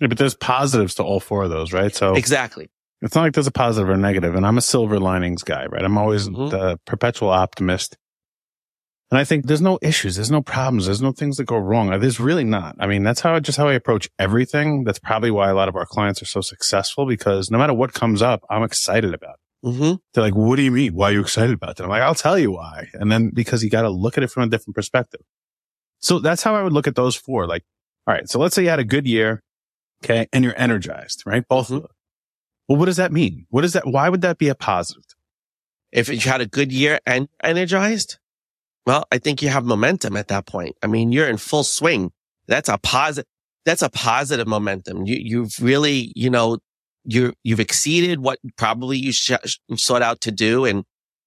Yeah, 0.00 0.06
but 0.06 0.16
there's 0.16 0.36
positives 0.36 0.94
to 0.94 1.02
all 1.02 1.18
four 1.18 1.42
of 1.42 1.50
those, 1.50 1.72
right? 1.72 1.92
So 1.92 2.14
exactly. 2.14 2.70
It's 3.00 3.16
not 3.16 3.22
like 3.22 3.34
there's 3.34 3.48
a 3.48 3.50
positive 3.50 3.90
or 3.90 3.96
negative. 3.96 4.36
And 4.36 4.46
I'm 4.46 4.58
a 4.58 4.62
silver 4.62 5.00
linings 5.00 5.42
guy, 5.42 5.66
right? 5.66 5.82
I'm 5.82 5.98
always 5.98 6.28
mm-hmm. 6.28 6.50
the 6.50 6.78
perpetual 6.86 7.30
optimist. 7.30 7.96
And 9.12 9.18
I 9.18 9.24
think 9.24 9.46
there's 9.46 9.60
no 9.60 9.78
issues. 9.82 10.16
There's 10.16 10.30
no 10.30 10.40
problems. 10.40 10.86
There's 10.86 11.02
no 11.02 11.12
things 11.12 11.36
that 11.36 11.44
go 11.44 11.58
wrong. 11.58 11.90
There's 12.00 12.18
really 12.18 12.44
not. 12.44 12.76
I 12.80 12.86
mean, 12.86 13.02
that's 13.02 13.20
how, 13.20 13.38
just 13.40 13.58
how 13.58 13.68
I 13.68 13.74
approach 13.74 14.08
everything. 14.18 14.84
That's 14.84 14.98
probably 14.98 15.30
why 15.30 15.50
a 15.50 15.54
lot 15.54 15.68
of 15.68 15.76
our 15.76 15.84
clients 15.84 16.22
are 16.22 16.26
so 16.26 16.40
successful 16.40 17.04
because 17.04 17.50
no 17.50 17.58
matter 17.58 17.74
what 17.74 17.92
comes 17.92 18.22
up, 18.22 18.42
I'm 18.48 18.62
excited 18.62 19.12
about 19.12 19.34
it. 19.34 19.66
Mm-hmm. 19.66 19.94
They're 20.14 20.24
like, 20.24 20.34
what 20.34 20.56
do 20.56 20.62
you 20.62 20.70
mean? 20.70 20.94
Why 20.94 21.10
are 21.10 21.12
you 21.12 21.20
excited 21.20 21.52
about 21.52 21.76
that? 21.76 21.84
I'm 21.84 21.90
like, 21.90 22.00
I'll 22.00 22.14
tell 22.14 22.38
you 22.38 22.52
why. 22.52 22.88
And 22.94 23.12
then 23.12 23.32
because 23.34 23.62
you 23.62 23.68
got 23.68 23.82
to 23.82 23.90
look 23.90 24.16
at 24.16 24.24
it 24.24 24.30
from 24.30 24.44
a 24.44 24.46
different 24.48 24.74
perspective. 24.74 25.20
So 26.00 26.18
that's 26.18 26.42
how 26.42 26.54
I 26.54 26.62
would 26.62 26.72
look 26.72 26.86
at 26.86 26.94
those 26.94 27.14
four. 27.14 27.46
Like, 27.46 27.64
all 28.06 28.14
right. 28.14 28.26
So 28.30 28.38
let's 28.38 28.54
say 28.54 28.62
you 28.62 28.70
had 28.70 28.78
a 28.78 28.84
good 28.84 29.06
year. 29.06 29.42
Okay. 30.02 30.26
And 30.32 30.42
you're 30.42 30.58
energized, 30.58 31.24
right? 31.26 31.46
Both 31.46 31.66
mm-hmm. 31.66 31.74
of 31.74 31.82
them. 31.82 31.90
Well, 32.66 32.78
what 32.78 32.86
does 32.86 32.96
that 32.96 33.12
mean? 33.12 33.44
What 33.50 33.62
is 33.62 33.74
that? 33.74 33.86
Why 33.86 34.08
would 34.08 34.22
that 34.22 34.38
be 34.38 34.48
a 34.48 34.54
positive? 34.54 35.04
If 35.92 36.08
you 36.08 36.18
had 36.18 36.40
a 36.40 36.46
good 36.46 36.72
year 36.72 36.98
and 37.04 37.28
energized, 37.44 38.16
well, 38.86 39.04
I 39.12 39.18
think 39.18 39.42
you 39.42 39.48
have 39.48 39.64
momentum 39.64 40.16
at 40.16 40.28
that 40.28 40.46
point. 40.46 40.76
I 40.82 40.86
mean, 40.86 41.12
you're 41.12 41.28
in 41.28 41.36
full 41.36 41.64
swing. 41.64 42.12
That's 42.48 42.68
a 42.68 42.78
positive. 42.78 43.28
That's 43.64 43.82
a 43.82 43.90
positive 43.90 44.48
momentum. 44.48 45.06
You, 45.06 45.16
you've 45.20 45.54
really, 45.60 46.12
you 46.16 46.30
know, 46.30 46.58
you 47.04 47.32
you've 47.44 47.60
exceeded 47.60 48.20
what 48.20 48.38
probably 48.56 48.98
you 48.98 49.12
sh- 49.12 49.32
sought 49.76 50.02
out 50.02 50.20
to 50.22 50.32
do. 50.32 50.64
And 50.64 50.84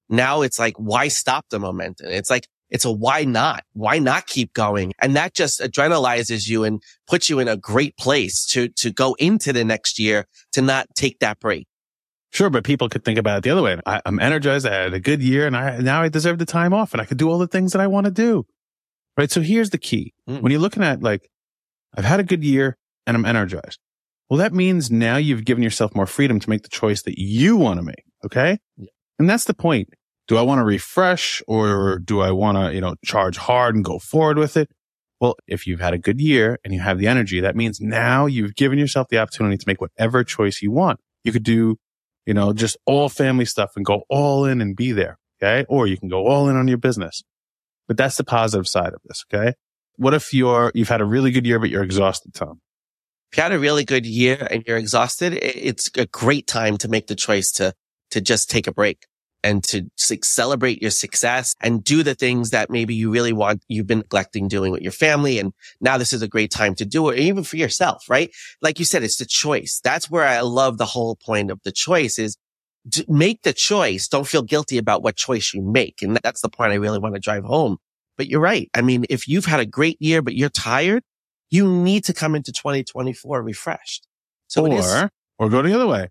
now 0.10 0.42
it's 0.42 0.60
like, 0.60 0.76
why 0.78 1.08
stop 1.08 1.46
the 1.50 1.60
momentum? 1.60 2.08
It's 2.10 2.30
like, 2.30 2.48
it's 2.70 2.84
a 2.84 2.92
why 2.92 3.24
not? 3.24 3.64
Why 3.74 4.00
not 4.00 4.28
keep 4.28 4.54
going? 4.54 4.92
And 5.00 5.16
that 5.16 5.34
just 5.34 5.62
adrenalizes 5.62 6.50
you 6.50 6.64
and 6.66 6.82
puts 7.08 7.30
you 7.30 7.40
in 7.40 7.48
a 7.48 7.56
great 7.56 7.96
place 7.98 8.46
to, 8.48 8.68
to 8.70 8.92
go 8.92 9.14
into 9.14 9.54
the 9.54 9.64
next 9.64 9.98
year 9.98 10.26
to 10.54 10.62
not 10.62 10.88
take 10.96 11.20
that 11.20 11.40
break. 11.40 11.68
Sure, 12.36 12.50
but 12.50 12.66
people 12.66 12.90
could 12.90 13.06
think 13.06 13.18
about 13.18 13.38
it 13.38 13.44
the 13.44 13.50
other 13.50 13.62
way. 13.62 13.80
I, 13.86 14.02
am 14.06 14.20
energized. 14.20 14.68
I 14.68 14.74
had 14.74 14.94
a 14.94 15.00
good 15.00 15.24
year 15.24 15.48
and 15.48 15.56
I, 15.56 15.78
now 15.78 16.02
I 16.02 16.10
deserve 16.10 16.38
the 16.38 16.46
time 16.46 16.74
off 16.74 16.92
and 16.92 17.02
I 17.02 17.06
could 17.06 17.18
do 17.18 17.30
all 17.30 17.38
the 17.38 17.48
things 17.48 17.72
that 17.72 17.80
I 17.80 17.88
want 17.88 18.08
to 18.08 18.12
do. 18.12 18.46
Right. 19.18 19.32
So 19.32 19.40
here's 19.40 19.70
the 19.70 19.78
key. 19.78 20.14
Mm. 20.28 20.42
When 20.42 20.52
you're 20.52 20.60
looking 20.60 20.84
at 20.84 21.02
like, 21.02 21.30
I've 21.96 22.04
had 22.04 22.20
a 22.20 22.24
good 22.24 22.44
year 22.44 22.78
and 23.08 23.16
I'm 23.16 23.24
energized. 23.24 23.80
Well, 24.30 24.38
that 24.40 24.54
means 24.54 24.92
now 24.92 25.16
you've 25.16 25.46
given 25.46 25.64
yourself 25.64 25.96
more 25.96 26.06
freedom 26.06 26.42
to 26.42 26.50
make 26.50 26.64
the 26.64 26.70
choice 26.70 27.04
that 27.04 27.18
you 27.18 27.56
want 27.56 27.80
to 27.80 27.84
make. 27.84 28.04
Okay. 28.26 28.60
Yeah. 28.76 28.90
And 29.18 29.30
that's 29.30 29.46
the 29.46 29.54
point 29.54 29.88
do 30.28 30.36
I 30.36 30.42
want 30.42 30.60
to 30.60 30.66
refresh 30.66 31.42
or 31.48 32.00
do 32.00 32.20
I 32.20 32.32
want 32.32 32.58
to, 32.58 32.74
you 32.76 32.82
know, 32.82 32.96
charge 33.06 33.38
hard 33.38 33.76
and 33.76 33.86
go 33.86 33.98
forward 33.98 34.38
with 34.38 34.58
it? 34.58 34.70
Well, 35.22 35.36
if 35.48 35.66
you've 35.66 35.80
had 35.80 35.94
a 35.94 35.98
good 35.98 36.20
year 36.20 36.60
and 36.66 36.74
you 36.74 36.82
have 36.82 36.98
the 37.00 37.08
energy, 37.08 37.40
that 37.40 37.56
means 37.56 37.80
now 37.80 38.26
you've 38.26 38.56
given 38.56 38.78
yourself 38.78 39.08
the 39.08 39.20
opportunity 39.20 39.56
to 39.56 39.64
make 39.66 39.80
whatever 39.80 40.26
choice 40.26 40.62
you 40.62 40.72
want. 40.72 41.00
You 41.24 41.32
could 41.32 41.44
do, 41.44 41.78
you 42.26 42.34
know, 42.34 42.54
just 42.54 42.78
all 42.86 43.10
family 43.10 43.46
stuff 43.46 43.72
and 43.76 43.86
go 43.86 44.04
all 44.10 44.46
in 44.46 44.62
and 44.62 44.76
be 44.76 44.92
there. 44.92 45.18
Okay. 45.42 45.66
Or 45.70 45.88
you 45.88 45.98
can 45.98 46.10
go 46.10 46.28
all 46.28 46.50
in 46.50 46.56
on 46.56 46.68
your 46.68 46.78
business. 46.78 47.24
But 47.88 47.98
that's 47.98 48.18
the 48.18 48.24
positive 48.24 48.68
side 48.68 48.94
of 48.94 49.02
this. 49.06 49.26
Okay. 49.32 49.54
What 49.98 50.14
if 50.14 50.34
you're, 50.34 50.72
you've 50.74 50.90
had 50.90 51.02
a 51.02 51.06
really 51.06 51.32
good 51.32 51.46
year, 51.46 51.60
but 51.60 51.70
you're 51.70 51.84
exhausted, 51.84 52.34
Tom? 52.34 52.62
If 53.32 53.38
you 53.38 53.44
had 53.44 53.52
a 53.52 53.60
really 53.60 53.86
good 53.86 54.06
year 54.06 54.48
and 54.50 54.64
you're 54.66 54.78
exhausted, 54.78 55.34
it's 55.34 55.90
a 55.96 56.06
great 56.06 56.48
time 56.48 56.78
to 56.78 56.88
make 56.88 57.08
the 57.08 57.16
choice 57.16 57.52
to, 57.54 57.74
to 58.12 58.22
just 58.22 58.50
take 58.50 58.68
a 58.68 58.74
break 58.74 59.06
and 59.46 59.64
to 59.64 59.88
celebrate 60.24 60.82
your 60.82 60.90
success 60.90 61.54
and 61.62 61.84
do 61.84 62.02
the 62.02 62.16
things 62.16 62.50
that 62.50 62.72
maybe 62.72 62.96
you 62.96 63.12
really 63.12 63.32
want, 63.32 63.64
you've 63.68 63.86
been 63.86 64.00
neglecting 64.00 64.48
doing 64.48 64.72
with 64.72 64.82
your 64.82 64.92
family. 64.92 65.38
And 65.38 65.54
now 65.80 66.00
this 66.00 66.14
is 66.14 66.24
a 66.24 66.28
great 66.28 66.50
time 66.50 66.74
to 66.76 66.86
do 66.86 67.10
it, 67.10 67.20
even 67.20 67.44
for 67.44 67.56
yourself, 67.56 68.10
right? 68.10 68.32
Like 68.64 68.80
you 68.80 68.86
said, 68.86 69.04
it's 69.04 69.18
the 69.18 69.26
choice. 69.26 69.80
That's 69.84 70.10
where 70.10 70.26
I 70.26 70.42
love 70.42 70.80
the 70.80 70.88
whole 70.88 71.16
point 71.16 71.52
of 71.52 71.60
the 71.64 71.72
choice 71.72 72.18
is 72.18 72.38
make 73.08 73.44
the 73.44 73.54
choice. 73.54 74.08
Don't 74.08 74.28
feel 74.28 74.42
guilty 74.42 74.80
about 74.80 75.04
what 75.04 75.16
choice 75.16 75.54
you 75.54 75.62
make. 75.62 76.02
And 76.02 76.18
that's 76.24 76.42
the 76.42 76.50
point 76.50 76.72
I 76.72 76.76
really 76.76 76.98
want 76.98 77.14
to 77.14 77.22
drive 77.22 77.44
home. 77.44 77.78
But 78.18 78.28
you're 78.28 78.42
right. 78.42 78.68
I 78.74 78.82
mean, 78.82 79.06
if 79.12 79.28
you've 79.28 79.46
had 79.46 79.60
a 79.60 79.66
great 79.68 80.02
year, 80.02 80.24
but 80.24 80.34
you're 80.34 80.50
tired, 80.50 81.04
you 81.52 81.72
need 81.72 82.04
to 82.06 82.14
come 82.14 82.34
into 82.34 82.52
2024 82.52 83.44
refreshed. 83.44 84.08
So 84.48 84.64
or, 84.66 85.12
or 85.38 85.50
go 85.50 85.62
the 85.62 85.76
other 85.76 85.86
way. 85.86 86.10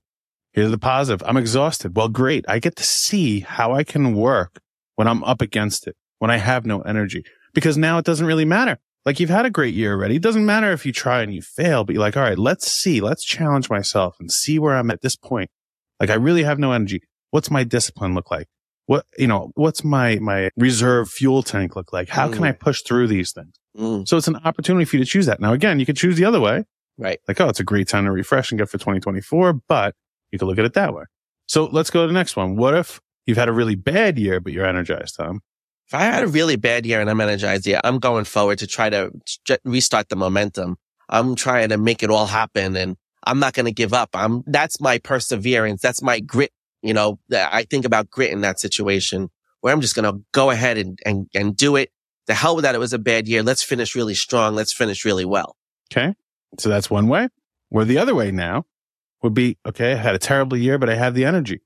Here's 0.55 0.71
the 0.71 0.79
positive. 0.79 1.27
I'm 1.27 1.37
exhausted. 1.37 1.97
Well, 1.97 2.09
great. 2.09 2.45
I 2.49 2.61
get 2.61 2.77
to 2.77 2.85
see 2.85 3.41
how 3.41 3.73
I 3.73 3.83
can 3.83 4.15
work 4.15 4.61
when 4.95 5.09
I'm 5.09 5.25
up 5.25 5.43
against 5.43 5.89
it, 5.89 5.97
when 6.21 6.31
I 6.31 6.37
have 6.37 6.65
no 6.65 6.81
energy, 6.83 7.25
because 7.53 7.77
now 7.77 7.99
it 7.99 8.05
doesn't 8.05 8.27
really 8.27 8.45
matter. 8.45 8.79
Like 9.05 9.19
you've 9.19 9.31
had 9.31 9.47
a 9.47 9.51
great 9.51 9.75
year 9.75 9.93
already. 9.93 10.17
It 10.17 10.23
doesn't 10.23 10.47
matter 10.47 10.71
if 10.73 10.87
you 10.87 10.93
try 10.93 11.23
and 11.23 11.35
you 11.35 11.43
fail, 11.43 11.85
but 11.85 11.95
you're 11.95 12.01
like, 12.01 12.17
all 12.17 12.23
right, 12.23 12.39
let's 12.39 12.71
see, 12.71 13.01
let's 13.01 13.25
challenge 13.25 13.69
myself 13.69 14.17
and 14.21 14.31
see 14.31 14.59
where 14.61 14.77
I'm 14.77 14.91
at 14.91 15.03
this 15.03 15.17
point. 15.17 15.51
Like 15.99 16.09
I 16.09 16.15
really 16.15 16.45
have 16.45 16.61
no 16.61 16.73
energy. 16.73 17.03
What's 17.31 17.51
my 17.51 17.65
discipline 17.65 18.15
look 18.15 18.31
like? 18.31 18.47
What, 18.87 19.07
you 19.19 19.27
know, 19.27 19.51
what's 19.57 19.83
my, 19.83 20.17
my 20.21 20.51
reserve 20.57 21.11
fuel 21.11 21.43
tank 21.43 21.75
look 21.75 21.93
like? 21.93 22.09
How 22.09 22.29
mm. 22.29 22.35
can 22.35 22.45
I 22.45 22.53
push 22.53 22.83
through 22.83 23.09
these 23.09 23.33
things? 23.33 23.55
Mm. 23.77 24.07
So 24.07 24.17
it's 24.17 24.29
an 24.29 24.37
opportunity 24.37 24.85
for 24.85 24.97
you 24.97 25.05
to 25.05 25.11
choose 25.11 25.27
that. 25.27 25.41
Now, 25.41 25.53
again, 25.53 25.81
you 25.81 25.87
could 25.87 25.97
choose 25.97 26.17
the 26.17 26.25
other 26.25 26.41
way. 26.41 26.65
Right. 26.97 27.19
Like, 27.27 27.41
oh, 27.41 27.49
it's 27.49 27.61
a 27.61 27.65
great 27.65 27.89
time 27.89 28.05
to 28.05 28.13
refresh 28.13 28.53
and 28.53 28.59
get 28.59 28.69
for 28.69 28.79
2024, 28.79 29.55
but 29.67 29.97
you 30.35 30.39
could 30.41 30.49
look 30.49 30.59
at 30.59 30.65
it 30.65 30.75
that 30.75 30.93
way. 30.93 31.05
So 31.47 31.67
let's 31.67 31.91
go 31.91 32.03
to 32.03 32.09
the 32.09 32.13
next 32.13 32.35
one. 32.35 32.57
What 32.57 32.77
if 32.77 33.01
you've 33.25 33.39
had 33.39 33.49
a 33.49 33.53
really 33.53 33.77
bad 33.77 34.19
year, 34.19 34.41
but 34.41 34.53
you're 34.53 34.67
energized, 34.67 35.17
Tom? 35.17 35.43
If 35.87 35.95
I 35.95 36.01
had 36.01 36.25
a 36.25 36.27
really 36.27 36.57
bad 36.57 36.85
year 36.85 37.01
and 37.01 37.09
I'm 37.09 37.21
energized, 37.21 37.69
yeah, 37.69 37.81
I'm 37.85 38.01
going 38.01 38.25
forward 38.25 38.59
to 38.59 38.67
try 38.67 38.91
to 38.91 39.13
restart 39.65 40.09
the 40.09 40.17
momentum. 40.17 40.77
I'm 41.09 41.37
trying 41.37 41.69
to 41.69 41.79
make 41.79 42.03
it 42.03 42.11
all 42.11 42.27
happen 42.27 42.75
and 42.77 42.97
I'm 43.23 43.39
not 43.39 43.55
going 43.55 43.67
to 43.67 43.73
give 43.73 43.95
up. 43.95 44.11
I'm, 44.13 44.43
that's 44.49 44.81
my 44.81 44.99
perseverance. 44.99 45.81
That's 45.81 46.03
my 46.03 46.19
grit. 46.19 46.51
You 46.83 46.95
know, 46.95 47.21
I 47.33 47.63
think 47.71 47.85
about 47.85 48.11
grit 48.11 48.33
in 48.33 48.41
that 48.41 48.59
situation 48.59 49.31
where 49.61 49.73
I'm 49.73 49.81
just 49.81 49.95
going 49.95 50.13
to 50.13 50.21
go 50.33 50.51
ahead 50.51 50.79
and, 50.79 50.99
and, 51.07 51.29
and 51.33 51.57
do 51.57 51.77
it. 51.77 51.93
The 52.27 52.35
hell 52.35 52.57
with 52.57 52.65
that. 52.65 52.75
It 52.75 52.79
was 52.79 52.93
a 52.93 52.99
bad 52.99 53.29
year. 53.29 53.45
Let's 53.45 53.63
finish 53.63 53.95
really 53.95 54.15
strong. 54.15 54.57
Let's 54.57 54.73
finish 54.73 55.05
really 55.05 55.25
well. 55.25 55.57
Okay. 55.93 56.15
So 56.59 56.71
that's 56.71 56.91
one 56.91 57.07
way. 57.07 57.29
Or 57.71 57.85
the 57.85 57.99
other 57.99 58.17
way 58.17 58.33
now 58.33 58.65
would 59.25 59.35
be, 59.35 59.59
okay, 59.67 59.93
I 59.93 59.97
had 59.97 60.15
a 60.15 60.19
terrible 60.21 60.57
year, 60.57 60.79
but 60.79 60.89
I 60.89 60.95
have 60.95 61.15
the 61.15 61.25
energy. 61.25 61.63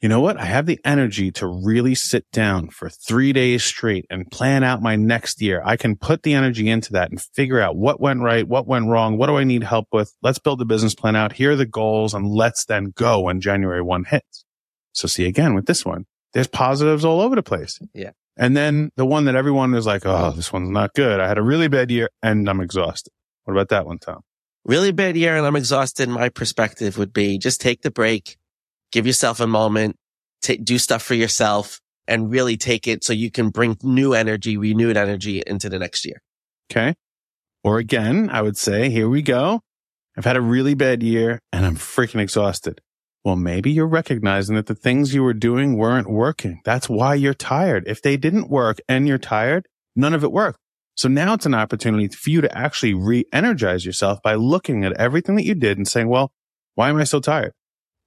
you 0.00 0.08
know 0.08 0.20
what? 0.20 0.36
I 0.36 0.44
have 0.44 0.66
the 0.66 0.78
energy 0.84 1.32
to 1.32 1.46
really 1.48 1.96
sit 1.96 2.30
down 2.30 2.68
for 2.68 2.88
three 2.88 3.32
days 3.32 3.64
straight 3.64 4.06
and 4.08 4.30
plan 4.30 4.62
out 4.62 4.80
my 4.80 4.94
next 4.94 5.42
year. 5.42 5.60
I 5.64 5.76
can 5.76 5.96
put 5.96 6.22
the 6.22 6.34
energy 6.34 6.68
into 6.68 6.92
that 6.92 7.10
and 7.10 7.20
figure 7.20 7.58
out 7.60 7.74
what 7.76 8.00
went 8.00 8.20
right, 8.20 8.46
what 8.46 8.68
went 8.68 8.86
wrong, 8.86 9.18
what 9.18 9.26
do 9.26 9.36
I 9.36 9.42
need 9.42 9.64
help 9.64 9.88
with? 9.90 10.14
Let's 10.22 10.38
build 10.38 10.60
the 10.60 10.64
business 10.64 10.94
plan 10.94 11.16
out. 11.16 11.32
Here 11.32 11.50
are 11.52 11.56
the 11.56 11.66
goals 11.66 12.14
and 12.14 12.28
let's 12.28 12.64
then 12.66 12.92
go 12.94 13.22
when 13.22 13.40
January 13.40 13.82
1 13.82 14.04
hits. 14.04 14.44
So 14.92 15.08
see 15.08 15.24
again 15.26 15.54
with 15.54 15.66
this 15.66 15.84
one, 15.84 16.06
there's 16.32 16.46
positives 16.46 17.04
all 17.04 17.20
over 17.20 17.34
the 17.34 17.42
place. 17.42 17.80
Yeah. 17.92 18.12
And 18.36 18.56
then 18.56 18.90
the 18.94 19.06
one 19.06 19.24
that 19.24 19.34
everyone 19.34 19.74
is 19.74 19.86
like, 19.86 20.02
Oh, 20.04 20.30
this 20.30 20.52
one's 20.52 20.70
not 20.70 20.94
good. 20.94 21.18
I 21.18 21.26
had 21.26 21.38
a 21.38 21.42
really 21.42 21.66
bad 21.66 21.90
year 21.90 22.08
and 22.22 22.48
I'm 22.48 22.60
exhausted. 22.60 23.12
What 23.44 23.54
about 23.54 23.70
that 23.70 23.84
one, 23.86 23.98
Tom? 23.98 24.20
Really 24.68 24.92
bad 24.92 25.16
year 25.16 25.34
and 25.34 25.46
I'm 25.46 25.56
exhausted. 25.56 26.10
My 26.10 26.28
perspective 26.28 26.98
would 26.98 27.14
be 27.14 27.38
just 27.38 27.58
take 27.58 27.80
the 27.80 27.90
break, 27.90 28.36
give 28.92 29.06
yourself 29.06 29.40
a 29.40 29.46
moment, 29.46 29.96
do 30.42 30.78
stuff 30.78 31.02
for 31.02 31.14
yourself 31.14 31.80
and 32.06 32.30
really 32.30 32.58
take 32.58 32.86
it 32.86 33.02
so 33.02 33.14
you 33.14 33.30
can 33.30 33.48
bring 33.48 33.78
new 33.82 34.12
energy, 34.12 34.58
renewed 34.58 34.98
energy 34.98 35.42
into 35.46 35.70
the 35.70 35.78
next 35.78 36.04
year. 36.04 36.20
Okay. 36.70 36.94
Or 37.64 37.78
again, 37.78 38.28
I 38.30 38.42
would 38.42 38.58
say, 38.58 38.90
here 38.90 39.08
we 39.08 39.22
go. 39.22 39.62
I've 40.18 40.26
had 40.26 40.36
a 40.36 40.42
really 40.42 40.74
bad 40.74 41.02
year 41.02 41.38
and 41.50 41.64
I'm 41.64 41.76
freaking 41.76 42.20
exhausted. 42.20 42.82
Well, 43.24 43.36
maybe 43.36 43.70
you're 43.70 43.86
recognizing 43.86 44.54
that 44.56 44.66
the 44.66 44.74
things 44.74 45.14
you 45.14 45.22
were 45.22 45.32
doing 45.32 45.78
weren't 45.78 46.10
working. 46.10 46.60
That's 46.66 46.90
why 46.90 47.14
you're 47.14 47.32
tired. 47.32 47.84
If 47.86 48.02
they 48.02 48.18
didn't 48.18 48.50
work 48.50 48.80
and 48.86 49.08
you're 49.08 49.16
tired, 49.16 49.66
none 49.96 50.12
of 50.12 50.22
it 50.22 50.30
worked. 50.30 50.58
So 50.98 51.08
now 51.08 51.34
it's 51.34 51.46
an 51.46 51.54
opportunity 51.54 52.08
for 52.08 52.28
you 52.28 52.40
to 52.40 52.58
actually 52.58 52.92
re-energize 52.92 53.86
yourself 53.86 54.20
by 54.20 54.34
looking 54.34 54.84
at 54.84 54.94
everything 54.94 55.36
that 55.36 55.44
you 55.44 55.54
did 55.54 55.78
and 55.78 55.86
saying, 55.86 56.08
well, 56.08 56.32
why 56.74 56.88
am 56.88 56.96
I 56.96 57.04
so 57.04 57.20
tired? 57.20 57.52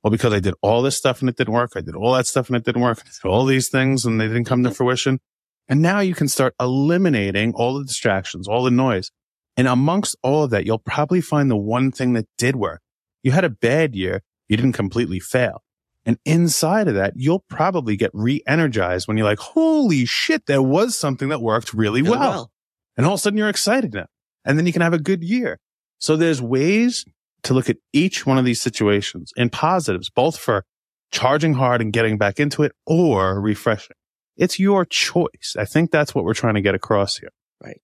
Well, 0.03 0.12
because 0.12 0.33
I 0.33 0.41
did 0.41 0.55
all 0.62 0.81
this 0.81 0.98
stuff 0.98 1.21
and 1.21 1.29
it 1.29 1.38
didn't 1.38 1.53
work. 1.53 1.71
I 1.77 1.79
did 1.79 1.95
all 1.95 2.12
that 2.12 2.27
stuff 2.27 2.50
and 2.50 2.57
it 2.57 2.65
didn't 2.65 2.81
work. 2.81 3.00
I 3.00 3.03
did 3.07 3.29
all 3.29 3.45
these 3.45 3.69
things 3.69 4.03
and 4.03 4.19
they 4.19 4.27
didn't 4.27 4.43
come 4.43 4.62
to 4.63 4.69
mm-hmm. 4.69 4.75
fruition. 4.75 5.21
And 5.69 5.81
now 5.81 6.01
you 6.01 6.13
can 6.13 6.27
start 6.27 6.53
eliminating 6.60 7.53
all 7.53 7.77
the 7.77 7.86
distractions, 7.86 8.45
all 8.45 8.62
the 8.62 8.71
noise. 8.71 9.10
And 9.55 9.69
amongst 9.69 10.17
all 10.21 10.43
of 10.43 10.50
that, 10.50 10.65
you'll 10.65 10.77
probably 10.77 11.21
find 11.21 11.50
the 11.50 11.55
one 11.55 11.93
thing 11.93 12.12
that 12.13 12.27
did 12.38 12.57
work. 12.57 12.81
You 13.24 13.31
had 13.31 13.45
a 13.45 13.50
bad 13.50 13.95
year. 13.95 14.21
You 14.50 14.57
didn't 14.57 14.74
completely 14.74 15.21
fail. 15.21 15.63
And 16.05 16.17
inside 16.25 16.89
of 16.89 16.95
that, 16.95 17.13
you'll 17.15 17.45
probably 17.48 17.95
get 17.95 18.12
re-energized 18.13 19.07
when 19.07 19.15
you're 19.15 19.27
like, 19.27 19.39
holy 19.39 20.03
shit, 20.03 20.45
there 20.45 20.62
was 20.62 20.98
something 20.98 21.29
that 21.29 21.41
worked 21.41 21.74
really, 21.74 22.01
really 22.01 22.17
well. 22.17 22.29
well. 22.31 22.51
And 22.98 23.05
all 23.05 23.13
of 23.13 23.19
a 23.19 23.21
sudden 23.21 23.38
you're 23.38 23.50
excited 23.50 23.93
now. 23.93 24.07
And 24.45 24.57
then 24.57 24.65
you 24.65 24.74
can 24.74 24.81
have 24.81 24.93
a 24.93 25.00
good 25.00 25.24
year. 25.24 25.60
So 26.00 26.15
there's 26.15 26.41
ways 26.41 27.05
to 27.43 27.53
look 27.53 27.69
at 27.69 27.77
each 27.93 28.25
one 28.25 28.38
of 28.38 28.45
these 28.45 28.62
situations 28.62 29.31
in 29.36 29.50
positives, 29.50 30.10
both 30.10 30.38
for 30.38 30.65
charging 31.12 31.53
hard 31.53 31.81
and 31.81 31.93
getting 31.93 32.17
back 32.17 32.39
into 32.39 32.63
it 32.63 32.71
or 32.86 33.39
refreshing. 33.39 33.95
It's 34.38 34.60
your 34.60 34.86
choice. 34.86 35.55
I 35.57 35.65
think 35.65 35.91
that's 35.91 36.15
what 36.15 36.24
we're 36.24 36.33
trying 36.33 36.55
to 36.55 36.62
get 36.62 36.74
across 36.74 37.17
here. 37.17 37.29
Right. 37.63 37.81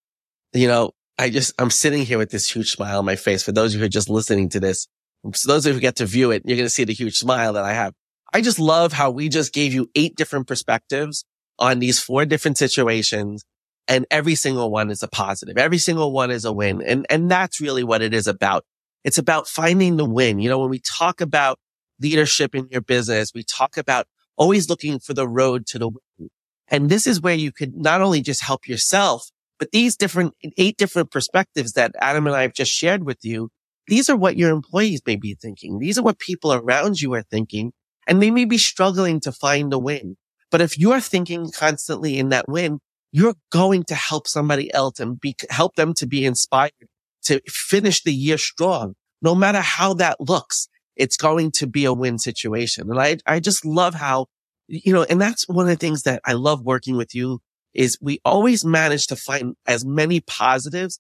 You 0.53 0.67
know, 0.67 0.91
I 1.19 1.29
just, 1.29 1.53
I'm 1.59 1.69
sitting 1.69 2.05
here 2.05 2.17
with 2.17 2.31
this 2.31 2.49
huge 2.49 2.71
smile 2.71 2.99
on 2.99 3.05
my 3.05 3.15
face. 3.15 3.43
For 3.43 3.51
those 3.51 3.73
of 3.73 3.75
you 3.75 3.79
who 3.81 3.85
are 3.85 3.89
just 3.89 4.09
listening 4.09 4.49
to 4.49 4.59
this, 4.59 4.87
those 5.45 5.65
of 5.65 5.71
you 5.71 5.73
who 5.73 5.79
get 5.79 5.97
to 5.97 6.05
view 6.05 6.31
it, 6.31 6.43
you're 6.45 6.57
going 6.57 6.65
to 6.65 6.71
see 6.71 6.83
the 6.83 6.93
huge 6.93 7.17
smile 7.17 7.53
that 7.53 7.65
I 7.65 7.73
have. 7.73 7.93
I 8.33 8.41
just 8.41 8.59
love 8.59 8.93
how 8.93 9.11
we 9.11 9.29
just 9.29 9.53
gave 9.53 9.73
you 9.73 9.89
eight 9.95 10.15
different 10.15 10.47
perspectives 10.47 11.25
on 11.59 11.79
these 11.79 11.99
four 11.99 12.25
different 12.25 12.57
situations 12.57 13.43
and 13.87 14.05
every 14.11 14.35
single 14.35 14.69
one 14.69 14.89
is 14.89 15.03
a 15.03 15.07
positive. 15.07 15.57
Every 15.57 15.77
single 15.77 16.11
one 16.11 16.31
is 16.31 16.45
a 16.45 16.51
win. 16.51 16.81
And, 16.81 17.05
and 17.09 17.31
that's 17.31 17.61
really 17.61 17.83
what 17.83 18.01
it 18.01 18.13
is 18.13 18.27
about. 18.27 18.65
It's 19.03 19.17
about 19.17 19.47
finding 19.47 19.97
the 19.97 20.05
win. 20.05 20.39
You 20.39 20.49
know, 20.49 20.59
when 20.59 20.69
we 20.69 20.79
talk 20.79 21.21
about 21.21 21.59
leadership 21.99 22.53
in 22.53 22.67
your 22.69 22.81
business, 22.81 23.31
we 23.33 23.43
talk 23.43 23.77
about 23.77 24.05
always 24.35 24.69
looking 24.69 24.99
for 24.99 25.13
the 25.13 25.27
road 25.27 25.65
to 25.67 25.79
the 25.79 25.89
win. 25.89 26.29
And 26.67 26.89
this 26.89 27.07
is 27.07 27.21
where 27.21 27.35
you 27.35 27.51
could 27.51 27.75
not 27.75 28.01
only 28.01 28.21
just 28.21 28.43
help 28.43 28.67
yourself, 28.67 29.29
but 29.57 29.71
these 29.71 29.95
different 29.95 30.33
eight 30.57 30.77
different 30.77 31.09
perspectives 31.11 31.73
that 31.73 31.95
Adam 31.99 32.27
and 32.27 32.35
I 32.35 32.41
have 32.43 32.53
just 32.53 32.71
shared 32.71 33.05
with 33.05 33.19
you. 33.23 33.49
These 33.87 34.09
are 34.09 34.17
what 34.17 34.37
your 34.37 34.51
employees 34.51 35.01
may 35.05 35.15
be 35.15 35.33
thinking. 35.33 35.79
These 35.79 35.97
are 35.97 36.03
what 36.03 36.19
people 36.19 36.53
around 36.53 37.01
you 37.01 37.13
are 37.13 37.23
thinking. 37.23 37.71
And 38.05 38.21
they 38.21 38.31
may 38.31 38.45
be 38.45 38.57
struggling 38.57 39.19
to 39.21 39.31
find 39.31 39.73
a 39.73 39.79
win. 39.79 40.17
But 40.51 40.61
if 40.61 40.77
you're 40.77 40.99
thinking 40.99 41.51
constantly 41.51 42.19
in 42.19 42.29
that 42.29 42.47
win, 42.47 42.79
you're 43.17 43.33
going 43.51 43.83
to 43.83 43.95
help 43.95 44.27
somebody 44.27 44.71
else 44.75 44.99
and 44.99 45.19
be, 45.19 45.35
help 45.49 45.75
them 45.75 45.91
to 45.95 46.05
be 46.05 46.23
inspired 46.23 46.71
to 47.23 47.41
finish 47.47 48.03
the 48.03 48.13
year 48.13 48.37
strong. 48.37 48.93
No 49.23 49.33
matter 49.33 49.59
how 49.59 49.95
that 49.95 50.21
looks, 50.21 50.67
it's 50.95 51.17
going 51.17 51.49
to 51.53 51.65
be 51.65 51.85
a 51.85 51.93
win 51.93 52.19
situation. 52.19 52.91
And 52.91 52.99
I, 52.99 53.17
I 53.25 53.39
just 53.39 53.65
love 53.65 53.95
how, 53.95 54.27
you 54.67 54.93
know, 54.93 55.01
and 55.01 55.19
that's 55.19 55.49
one 55.49 55.65
of 55.65 55.69
the 55.69 55.77
things 55.77 56.03
that 56.03 56.21
I 56.25 56.33
love 56.33 56.61
working 56.61 56.95
with 56.95 57.15
you 57.15 57.39
is 57.73 57.97
we 57.99 58.19
always 58.23 58.63
manage 58.63 59.07
to 59.07 59.15
find 59.15 59.55
as 59.65 59.83
many 59.83 60.19
positives 60.19 60.99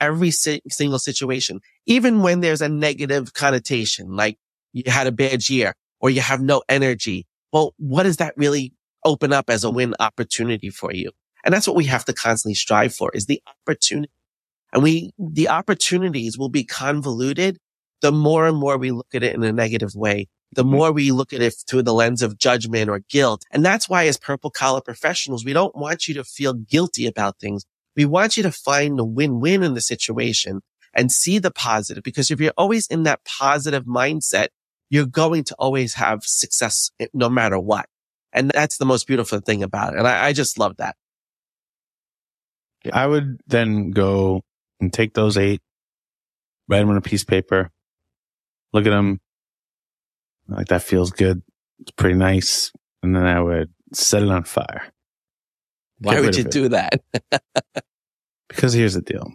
every 0.00 0.30
si- 0.30 0.62
single 0.70 0.98
situation, 0.98 1.60
even 1.84 2.22
when 2.22 2.40
there's 2.40 2.62
a 2.62 2.68
negative 2.70 3.34
connotation, 3.34 4.16
like 4.16 4.38
you 4.72 4.84
had 4.86 5.06
a 5.06 5.12
bad 5.12 5.46
year 5.50 5.74
or 6.00 6.08
you 6.08 6.22
have 6.22 6.40
no 6.40 6.62
energy. 6.66 7.26
Well, 7.52 7.74
what 7.76 8.04
does 8.04 8.16
that 8.18 8.32
really 8.38 8.72
open 9.04 9.34
up 9.34 9.50
as 9.50 9.64
a 9.64 9.70
win 9.70 9.94
opportunity 10.00 10.70
for 10.70 10.94
you? 10.94 11.10
And 11.44 11.54
that's 11.54 11.66
what 11.66 11.76
we 11.76 11.84
have 11.84 12.04
to 12.06 12.12
constantly 12.12 12.54
strive 12.54 12.94
for 12.94 13.10
is 13.14 13.26
the 13.26 13.42
opportunity 13.46 14.10
and 14.72 14.82
we, 14.82 15.12
the 15.18 15.48
opportunities 15.48 16.36
will 16.36 16.48
be 16.48 16.64
convoluted 16.64 17.58
the 18.00 18.12
more 18.12 18.46
and 18.46 18.56
more 18.56 18.78
we 18.78 18.92
look 18.92 19.14
at 19.14 19.22
it 19.22 19.34
in 19.34 19.42
a 19.42 19.52
negative 19.52 19.94
way, 19.94 20.28
the 20.52 20.62
mm-hmm. 20.62 20.70
more 20.70 20.92
we 20.92 21.10
look 21.10 21.32
at 21.32 21.42
it 21.42 21.54
through 21.66 21.82
the 21.82 21.94
lens 21.94 22.22
of 22.22 22.38
judgment 22.38 22.88
or 22.88 23.00
guilt. 23.10 23.44
And 23.50 23.64
that's 23.64 23.88
why 23.88 24.06
as 24.06 24.16
purple 24.16 24.50
collar 24.50 24.80
professionals, 24.80 25.44
we 25.44 25.52
don't 25.52 25.74
want 25.74 26.06
you 26.06 26.14
to 26.14 26.24
feel 26.24 26.52
guilty 26.52 27.06
about 27.06 27.40
things. 27.40 27.64
We 27.96 28.04
want 28.04 28.36
you 28.36 28.44
to 28.44 28.52
find 28.52 28.98
the 28.98 29.04
win-win 29.04 29.64
in 29.64 29.74
the 29.74 29.80
situation 29.80 30.60
and 30.94 31.10
see 31.10 31.38
the 31.38 31.50
positive 31.50 32.04
because 32.04 32.30
if 32.30 32.40
you're 32.40 32.52
always 32.56 32.86
in 32.86 33.02
that 33.02 33.24
positive 33.24 33.84
mindset, 33.84 34.48
you're 34.90 35.06
going 35.06 35.44
to 35.44 35.54
always 35.58 35.94
have 35.94 36.22
success 36.22 36.90
no 37.12 37.28
matter 37.28 37.58
what. 37.58 37.86
And 38.32 38.50
that's 38.50 38.78
the 38.78 38.86
most 38.86 39.06
beautiful 39.06 39.40
thing 39.40 39.62
about 39.62 39.94
it. 39.94 39.98
And 39.98 40.06
I, 40.06 40.26
I 40.26 40.32
just 40.32 40.58
love 40.58 40.76
that. 40.76 40.96
I 42.92 43.06
would 43.06 43.40
then 43.46 43.90
go 43.90 44.42
and 44.80 44.92
take 44.92 45.14
those 45.14 45.36
eight, 45.36 45.60
write 46.68 46.80
them 46.80 46.90
on 46.90 46.96
a 46.96 47.02
piece 47.02 47.22
of 47.22 47.28
paper, 47.28 47.70
look 48.72 48.86
at 48.86 48.90
them. 48.90 49.20
Like 50.48 50.68
that 50.68 50.82
feels 50.82 51.10
good. 51.10 51.42
It's 51.80 51.90
pretty 51.92 52.16
nice. 52.16 52.72
And 53.02 53.14
then 53.14 53.26
I 53.26 53.40
would 53.40 53.72
set 53.92 54.22
it 54.22 54.30
on 54.30 54.44
fire. 54.44 54.92
Why 56.00 56.20
would 56.20 56.36
you 56.36 56.44
do 56.44 56.68
that? 56.68 57.00
because 58.48 58.72
here's 58.72 58.94
the 58.94 59.02
deal. 59.02 59.32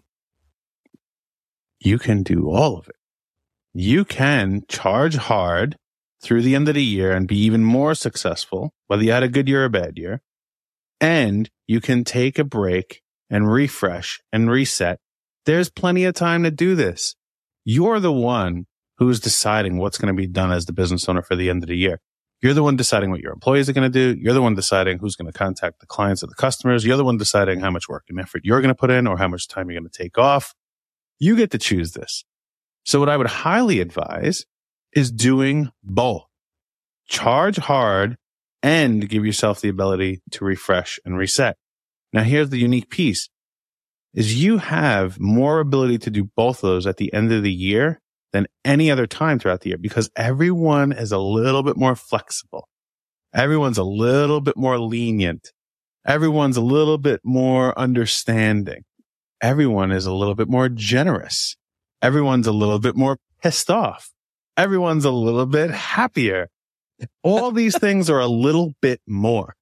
You 1.79 2.00
can 2.00 2.23
do 2.23 2.50
all 2.50 2.77
of 2.77 2.88
it. 2.88 2.95
You 3.73 4.05
can 4.05 4.63
charge 4.69 5.15
hard 5.15 5.77
through 6.21 6.41
the 6.41 6.55
end 6.55 6.69
of 6.69 6.75
the 6.75 6.83
year 6.83 7.12
and 7.12 7.27
be 7.27 7.38
even 7.38 7.63
more 7.65 7.93
successful, 7.95 8.73
whether 8.88 9.03
you 9.03 9.12
had 9.12 9.23
a 9.23 9.27
good 9.27 9.50
year 9.50 9.63
or 9.63 9.65
a 9.65 9.69
bad 9.69 9.97
year. 9.97 10.21
And 11.01 11.50
you 11.67 11.81
can 11.81 12.05
take 12.05 12.39
a 12.39 12.45
break 12.45 13.02
and 13.34 13.52
refresh 13.52 14.22
and 14.32 14.50
reset 14.50 15.02
there's 15.46 15.70
plenty 15.70 16.06
of 16.06 16.13
time 16.16 16.44
to 16.44 16.52
do 16.52 16.75
this. 16.75 17.16
You're 17.66 18.00
the 18.00 18.12
one 18.12 18.66
who's 18.98 19.20
deciding 19.20 19.78
what's 19.78 19.98
going 19.98 20.13
to 20.13 20.20
be 20.20 20.28
done 20.28 20.52
as 20.52 20.66
the 20.66 20.74
business 20.74 21.08
owner 21.10 21.22
for 21.22 21.36
the 21.36 21.50
end 21.50 21.63
of 21.63 21.68
the 21.70 21.78
year. 21.78 22.00
You're 22.42 22.54
the 22.54 22.63
one 22.63 22.75
deciding 22.75 23.10
what 23.10 23.22
your 23.22 23.32
employees 23.32 23.70
are 23.70 23.74
going 23.74 23.90
to 23.90 24.13
do. 24.13 24.20
You're 24.20 24.34
the 24.34 24.42
one 24.42 24.56
deciding 24.56 25.00
who's 25.00 25.16
going 25.16 25.32
to 25.32 25.38
contact 25.38 25.80
the 25.80 25.86
clients 25.86 26.24
or 26.24 26.28
the 26.28 26.36
customers. 26.36 26.86
You're 26.86 26.98
the 26.98 27.06
one 27.06 27.18
deciding 27.18 27.62
how 27.62 27.72
much 27.72 27.88
work 27.88 28.04
and 28.10 28.20
effort 28.20 28.42
you're 28.44 28.60
going 28.62 28.74
to 28.74 28.75
put 28.75 28.92
in 28.92 29.08
or 29.08 29.18
how 29.18 29.28
much 29.28 29.48
time 29.48 29.70
you're 29.70 29.80
going 29.80 29.90
to 29.90 29.98
take 29.98 30.18
off. 30.18 30.54
You 31.20 31.36
get 31.38 31.52
to 31.52 31.58
choose 31.58 31.94
this. 31.94 32.25
So 32.86 33.00
what 33.00 33.08
I 33.08 33.16
would 33.16 33.28
highly 33.28 33.80
advise 33.80 34.46
is 34.94 35.10
doing 35.10 35.72
both. 35.84 36.25
Charge 37.08 37.58
hard 37.58 38.18
and 38.62 39.08
give 39.08 39.25
yourself 39.25 39.62
the 39.62 39.70
ability 39.70 40.22
to 40.32 40.46
refresh 40.46 41.00
and 41.06 41.18
reset. 41.18 41.58
Now 42.13 42.24
here's 42.24 42.50
the 42.50 42.60
unique 42.60 42.89
piece 42.89 43.29
is 44.13 44.41
you 44.41 44.60
have 44.60 45.20
more 45.20 45.60
ability 45.60 45.98
to 45.98 46.12
do 46.12 46.29
both 46.36 46.58
of 46.58 46.70
those 46.70 46.86
at 46.86 46.98
the 46.98 47.12
end 47.13 47.32
of 47.32 47.41
the 47.41 47.51
year 47.51 48.00
than 48.32 48.48
any 48.63 48.91
other 48.91 49.08
time 49.08 49.39
throughout 49.39 49.62
the 49.62 49.70
year 49.70 49.77
because 49.77 50.10
everyone 50.15 50.91
is 50.91 51.12
a 51.12 51.17
little 51.17 51.63
bit 51.63 51.75
more 51.75 51.96
flexible. 51.96 52.70
Everyone's 53.34 53.79
a 53.79 53.84
little 53.84 54.41
bit 54.41 54.55
more 54.55 54.77
lenient. 54.77 55.51
Everyone's 56.05 56.58
a 56.58 56.62
little 56.62 57.00
bit 57.00 57.22
more 57.24 57.77
understanding. 57.77 58.84
Everyone 59.41 59.91
is 59.91 60.05
a 60.05 60.13
little 60.13 60.36
bit 60.36 60.48
more 60.48 60.70
generous. 60.70 61.58
Everyone's 62.01 62.48
a 62.48 62.51
little 62.51 62.79
bit 62.79 62.96
more 62.96 63.17
pissed 63.41 63.72
off. 63.72 64.12
Everyone's 64.55 65.05
a 65.05 65.12
little 65.12 65.46
bit 65.46 65.72
happier. 65.72 66.50
All 67.24 67.51
these 67.51 67.77
things 67.77 68.10
are 68.10 68.20
a 68.20 68.27
little 68.27 68.74
bit 68.82 69.01
more. 69.08 69.55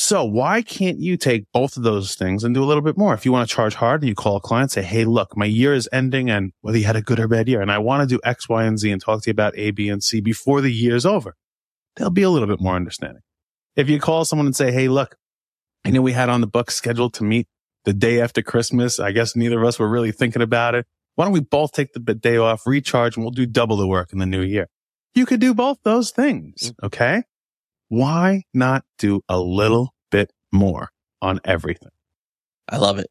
So 0.00 0.24
why 0.24 0.62
can't 0.62 1.00
you 1.00 1.16
take 1.16 1.50
both 1.52 1.76
of 1.76 1.82
those 1.82 2.14
things 2.14 2.44
and 2.44 2.54
do 2.54 2.62
a 2.62 2.64
little 2.66 2.84
bit 2.84 2.96
more? 2.96 3.14
If 3.14 3.26
you 3.26 3.32
want 3.32 3.48
to 3.48 3.52
charge 3.52 3.74
hard 3.74 4.00
and 4.00 4.08
you 4.08 4.14
call 4.14 4.36
a 4.36 4.40
client, 4.40 4.70
say, 4.70 4.82
Hey, 4.82 5.04
look, 5.04 5.36
my 5.36 5.44
year 5.44 5.74
is 5.74 5.88
ending 5.92 6.30
and 6.30 6.52
whether 6.60 6.78
you 6.78 6.84
had 6.84 6.94
a 6.94 7.02
good 7.02 7.18
or 7.18 7.26
bad 7.26 7.48
year 7.48 7.60
and 7.60 7.68
I 7.68 7.78
want 7.78 8.08
to 8.08 8.14
do 8.14 8.20
X, 8.24 8.48
Y, 8.48 8.62
and 8.62 8.78
Z 8.78 8.92
and 8.92 9.02
talk 9.02 9.22
to 9.22 9.28
you 9.28 9.32
about 9.32 9.58
A, 9.58 9.72
B, 9.72 9.88
and 9.88 10.00
C 10.00 10.20
before 10.20 10.60
the 10.60 10.70
year's 10.70 11.04
over. 11.04 11.34
they'll 11.96 12.10
be 12.10 12.22
a 12.22 12.30
little 12.30 12.46
bit 12.46 12.60
more 12.60 12.76
understanding. 12.76 13.22
If 13.74 13.90
you 13.90 13.98
call 13.98 14.24
someone 14.24 14.46
and 14.46 14.54
say, 14.54 14.70
Hey, 14.70 14.86
look, 14.86 15.16
I 15.84 15.90
know 15.90 16.00
we 16.00 16.12
had 16.12 16.28
on 16.28 16.42
the 16.42 16.46
book 16.46 16.70
scheduled 16.70 17.14
to 17.14 17.24
meet 17.24 17.48
the 17.84 17.92
day 17.92 18.20
after 18.20 18.40
Christmas. 18.40 19.00
I 19.00 19.10
guess 19.10 19.34
neither 19.34 19.60
of 19.60 19.66
us 19.66 19.80
were 19.80 19.88
really 19.88 20.12
thinking 20.12 20.42
about 20.42 20.76
it. 20.76 20.86
Why 21.16 21.24
don't 21.24 21.34
we 21.34 21.40
both 21.40 21.72
take 21.72 21.92
the 21.94 22.14
day 22.14 22.36
off, 22.36 22.68
recharge, 22.68 23.16
and 23.16 23.24
we'll 23.24 23.32
do 23.32 23.46
double 23.46 23.76
the 23.76 23.88
work 23.88 24.12
in 24.12 24.20
the 24.20 24.26
new 24.26 24.42
year? 24.42 24.68
You 25.14 25.26
could 25.26 25.40
do 25.40 25.54
both 25.54 25.78
those 25.82 26.12
things. 26.12 26.70
Mm. 26.70 26.86
Okay. 26.86 27.22
Why 27.88 28.42
not 28.52 28.84
do 28.98 29.22
a 29.28 29.38
little 29.40 29.94
bit 30.10 30.32
more 30.52 30.90
on 31.22 31.40
everything? 31.44 31.90
I 32.68 32.76
love 32.76 32.98
it. 32.98 33.10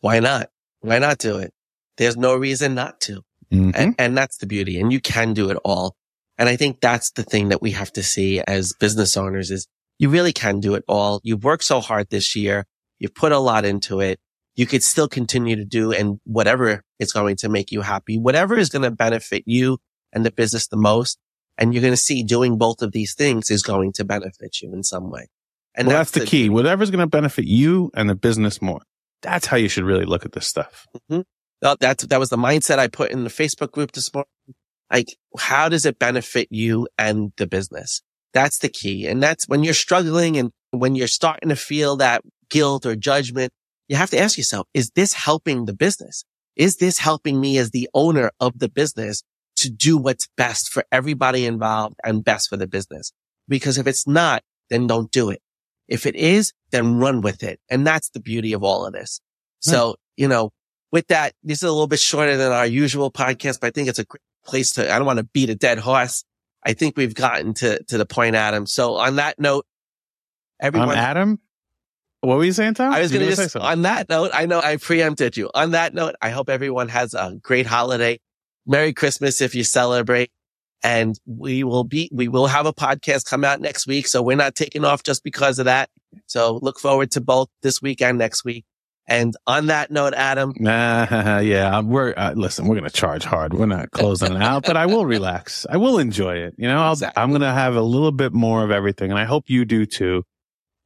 Why 0.00 0.20
not? 0.20 0.50
Why 0.80 0.98
not 0.98 1.18
do 1.18 1.38
it? 1.38 1.52
There's 1.96 2.16
no 2.16 2.34
reason 2.34 2.74
not 2.74 3.00
to. 3.02 3.22
Mhm. 3.52 3.72
And, 3.74 3.94
and 3.98 4.16
that's 4.16 4.38
the 4.38 4.46
beauty. 4.46 4.80
And 4.80 4.92
you 4.92 5.00
can 5.00 5.34
do 5.34 5.50
it 5.50 5.58
all. 5.64 5.96
And 6.38 6.48
I 6.48 6.56
think 6.56 6.80
that's 6.80 7.10
the 7.12 7.22
thing 7.22 7.50
that 7.50 7.62
we 7.62 7.72
have 7.72 7.92
to 7.92 8.02
see 8.02 8.40
as 8.40 8.72
business 8.72 9.16
owners 9.16 9.50
is 9.50 9.68
you 9.98 10.08
really 10.08 10.32
can 10.32 10.60
do 10.60 10.74
it 10.74 10.84
all. 10.88 11.20
You've 11.22 11.44
worked 11.44 11.64
so 11.64 11.80
hard 11.80 12.10
this 12.10 12.34
year. 12.34 12.66
You've 12.98 13.14
put 13.14 13.32
a 13.32 13.38
lot 13.38 13.64
into 13.64 14.00
it. 14.00 14.18
You 14.56 14.66
could 14.66 14.82
still 14.82 15.08
continue 15.08 15.56
to 15.56 15.64
do 15.64 15.92
and 15.92 16.18
whatever 16.24 16.82
is 16.98 17.12
going 17.12 17.36
to 17.36 17.48
make 17.48 17.72
you 17.72 17.82
happy, 17.82 18.18
whatever 18.18 18.56
is 18.58 18.68
going 18.68 18.82
to 18.82 18.90
benefit 18.90 19.44
you 19.46 19.78
and 20.12 20.26
the 20.26 20.30
business 20.32 20.68
the 20.68 20.76
most. 20.76 21.18
And 21.58 21.74
you're 21.74 21.82
going 21.82 21.92
to 21.92 21.96
see 21.98 22.22
doing 22.22 22.58
both 22.58 22.82
of 22.82 22.92
these 22.92 23.14
things 23.14 23.50
is 23.50 23.62
going 23.62 23.92
to 23.94 24.04
benefit 24.04 24.60
you 24.62 24.72
in 24.72 24.82
some 24.82 25.10
way. 25.10 25.28
And 25.74 25.88
well, 25.88 25.98
that's, 25.98 26.10
the, 26.10 26.26
key. 26.26 26.48
Whatever's 26.48 26.90
going 26.90 27.00
to 27.00 27.06
benefit 27.06 27.44
you 27.44 27.90
and 27.94 28.08
the 28.08 28.14
business 28.14 28.60
more. 28.60 28.82
That's 29.22 29.46
how 29.46 29.56
you 29.56 29.68
should 29.68 29.84
really 29.84 30.04
look 30.04 30.24
at 30.24 30.32
this 30.32 30.46
stuff. 30.46 30.86
Mm-hmm. 30.96 31.22
Well, 31.60 31.76
that's, 31.78 32.04
that 32.06 32.18
was 32.18 32.30
the 32.30 32.36
mindset 32.36 32.78
I 32.78 32.88
put 32.88 33.10
in 33.10 33.24
the 33.24 33.30
Facebook 33.30 33.70
group 33.70 33.92
this 33.92 34.12
morning. 34.12 34.28
Like, 34.92 35.16
how 35.38 35.68
does 35.68 35.86
it 35.86 35.98
benefit 35.98 36.48
you 36.50 36.88
and 36.98 37.32
the 37.36 37.46
business? 37.46 38.02
That's 38.34 38.58
the 38.58 38.68
key. 38.68 39.06
And 39.06 39.22
that's 39.22 39.46
when 39.46 39.62
you're 39.62 39.74
struggling 39.74 40.36
and 40.36 40.50
when 40.70 40.94
you're 40.94 41.06
starting 41.06 41.50
to 41.50 41.56
feel 41.56 41.96
that 41.96 42.22
guilt 42.50 42.84
or 42.84 42.96
judgment, 42.96 43.52
you 43.88 43.96
have 43.96 44.10
to 44.10 44.18
ask 44.18 44.36
yourself, 44.36 44.66
is 44.74 44.90
this 44.90 45.12
helping 45.12 45.66
the 45.66 45.74
business? 45.74 46.24
Is 46.56 46.76
this 46.76 46.98
helping 46.98 47.40
me 47.40 47.58
as 47.58 47.70
the 47.70 47.88
owner 47.94 48.30
of 48.40 48.58
the 48.58 48.68
business 48.68 49.22
to 49.62 49.70
do 49.70 49.98
what's 49.98 50.28
best 50.36 50.70
for 50.70 50.84
everybody 50.92 51.46
involved 51.46 51.96
and 52.04 52.24
best 52.24 52.48
for 52.48 52.56
the 52.56 52.68
business? 52.68 53.12
Because 53.48 53.78
if 53.78 53.86
it's 53.86 54.06
not, 54.06 54.42
then 54.70 54.86
don't 54.86 55.10
do 55.10 55.30
it. 55.30 55.40
If 55.88 56.06
it 56.06 56.14
is, 56.14 56.52
then 56.70 56.98
run 56.98 57.20
with 57.20 57.42
it. 57.42 57.60
And 57.68 57.86
that's 57.86 58.10
the 58.10 58.20
beauty 58.20 58.52
of 58.52 58.62
all 58.62 58.86
of 58.86 58.92
this. 58.92 59.20
So, 59.60 59.96
you 60.16 60.28
know, 60.28 60.52
with 60.90 61.06
that, 61.08 61.34
this 61.42 61.58
is 61.58 61.62
a 61.64 61.72
little 61.72 61.86
bit 61.86 62.00
shorter 62.00 62.36
than 62.36 62.52
our 62.52 62.66
usual 62.66 63.10
podcast, 63.10 63.60
but 63.60 63.68
I 63.68 63.70
think 63.70 63.88
it's 63.88 63.98
a 63.98 64.04
great 64.04 64.20
place 64.44 64.72
to, 64.72 64.92
I 64.92 64.98
don't 64.98 65.06
want 65.06 65.18
to 65.18 65.24
beat 65.24 65.50
a 65.50 65.54
dead 65.54 65.78
horse. 65.78 66.24
I 66.64 66.72
think 66.72 66.96
we've 66.96 67.14
gotten 67.14 67.54
to, 67.54 67.82
to 67.84 67.98
the 67.98 68.06
point, 68.06 68.36
Adam. 68.36 68.66
So 68.66 68.94
on 68.94 69.16
that 69.16 69.38
note, 69.38 69.66
everyone, 70.60 70.96
Adam. 70.96 71.40
What 72.20 72.38
were 72.38 72.44
you 72.44 72.52
saying, 72.52 72.74
Tom? 72.74 72.92
I 72.92 73.00
was 73.00 73.10
going 73.10 73.28
to 73.28 73.34
just, 73.34 73.56
on 73.56 73.82
that 73.82 74.08
note, 74.08 74.30
I 74.32 74.46
know 74.46 74.60
I 74.60 74.76
preempted 74.76 75.36
you. 75.36 75.50
On 75.54 75.72
that 75.72 75.92
note, 75.92 76.14
I 76.22 76.30
hope 76.30 76.48
everyone 76.48 76.88
has 76.88 77.14
a 77.14 77.36
great 77.42 77.66
holiday. 77.66 78.20
Merry 78.66 78.92
Christmas 78.92 79.40
if 79.40 79.54
you 79.54 79.64
celebrate. 79.64 80.30
And 80.84 81.16
we 81.26 81.62
will 81.62 81.84
be, 81.84 82.10
we 82.12 82.26
will 82.26 82.48
have 82.48 82.66
a 82.66 82.72
podcast 82.72 83.24
come 83.26 83.44
out 83.44 83.60
next 83.60 83.86
week. 83.86 84.08
So 84.08 84.20
we're 84.20 84.36
not 84.36 84.56
taking 84.56 84.84
off 84.84 85.04
just 85.04 85.22
because 85.22 85.60
of 85.60 85.66
that. 85.66 85.90
So 86.26 86.58
look 86.60 86.80
forward 86.80 87.12
to 87.12 87.20
both 87.20 87.48
this 87.62 87.80
week 87.80 88.02
and 88.02 88.18
next 88.18 88.44
week. 88.44 88.64
And 89.08 89.34
on 89.46 89.66
that 89.66 89.90
note, 89.90 90.14
Adam, 90.14 90.52
Nah, 90.58 91.38
yeah, 91.40 91.80
we're 91.80 92.14
uh, 92.16 92.34
listen. 92.34 92.66
We're 92.68 92.76
gonna 92.76 92.88
charge 92.90 93.24
hard. 93.24 93.52
We're 93.52 93.66
not 93.66 93.90
closing 93.90 94.34
it 94.36 94.42
out, 94.42 94.64
but 94.64 94.76
I 94.76 94.86
will 94.86 95.04
relax. 95.04 95.66
I 95.68 95.76
will 95.76 95.98
enjoy 95.98 96.36
it. 96.36 96.54
You 96.56 96.68
know, 96.68 96.78
I'll, 96.80 96.92
Exactly. 96.92 97.20
I'm 97.20 97.32
gonna 97.32 97.52
have 97.52 97.74
a 97.74 97.82
little 97.82 98.12
bit 98.12 98.32
more 98.32 98.62
of 98.62 98.70
everything, 98.70 99.10
and 99.10 99.18
I 99.18 99.24
hope 99.24 99.50
you 99.50 99.64
do 99.64 99.86
too. 99.86 100.22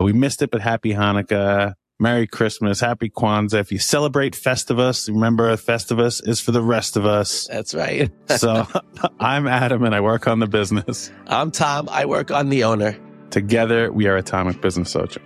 We 0.01 0.15
missed 0.15 0.41
it, 0.41 0.51
but 0.51 0.63
happy 0.63 0.95
Hanukkah, 0.95 1.75
Merry 1.99 2.27
Christmas, 2.27 2.79
Happy 2.81 3.09
Kwanzaa. 3.09 3.59
If 3.61 3.73
you 3.73 3.79
celebrate 3.79 4.35
Festivus, 4.35 5.09
remember 5.09 5.57
Festivus 5.57 6.27
is 6.29 6.41
for 6.41 6.53
the 6.53 6.61
rest 6.61 6.97
of 6.97 7.07
us. 7.07 7.47
that's 7.51 7.75
right. 7.75 8.11
So 8.37 8.67
I'm 9.19 9.47
Adam, 9.47 9.83
and 9.83 9.95
I 9.95 10.01
work 10.01 10.27
on 10.29 10.39
the 10.41 10.47
business. 10.47 11.11
I'm 11.27 11.51
Tom. 11.51 11.89
I 11.91 12.05
work 12.05 12.31
on 12.31 12.51
the 12.51 12.65
owner 12.65 12.97
Together, 13.31 13.91
we 13.91 14.07
are 14.07 14.17
Atomic 14.17 14.61
Business 14.61 14.93
Coaching. 14.93 15.23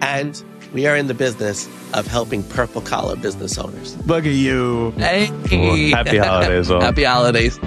and 0.00 0.42
we 0.72 0.86
are 0.86 0.96
in 0.96 1.08
the 1.08 1.14
business 1.14 1.68
of 1.92 2.06
helping 2.06 2.42
purple 2.44 2.80
collar 2.80 3.16
business 3.16 3.58
owners. 3.58 3.96
Bugger 3.96 4.36
you. 4.36 4.92
Hey, 4.92 5.26
Happy 5.90 6.18
holidays, 6.18 6.70
all. 6.70 6.80
Happy 6.88 7.04
holidays. 7.04 7.58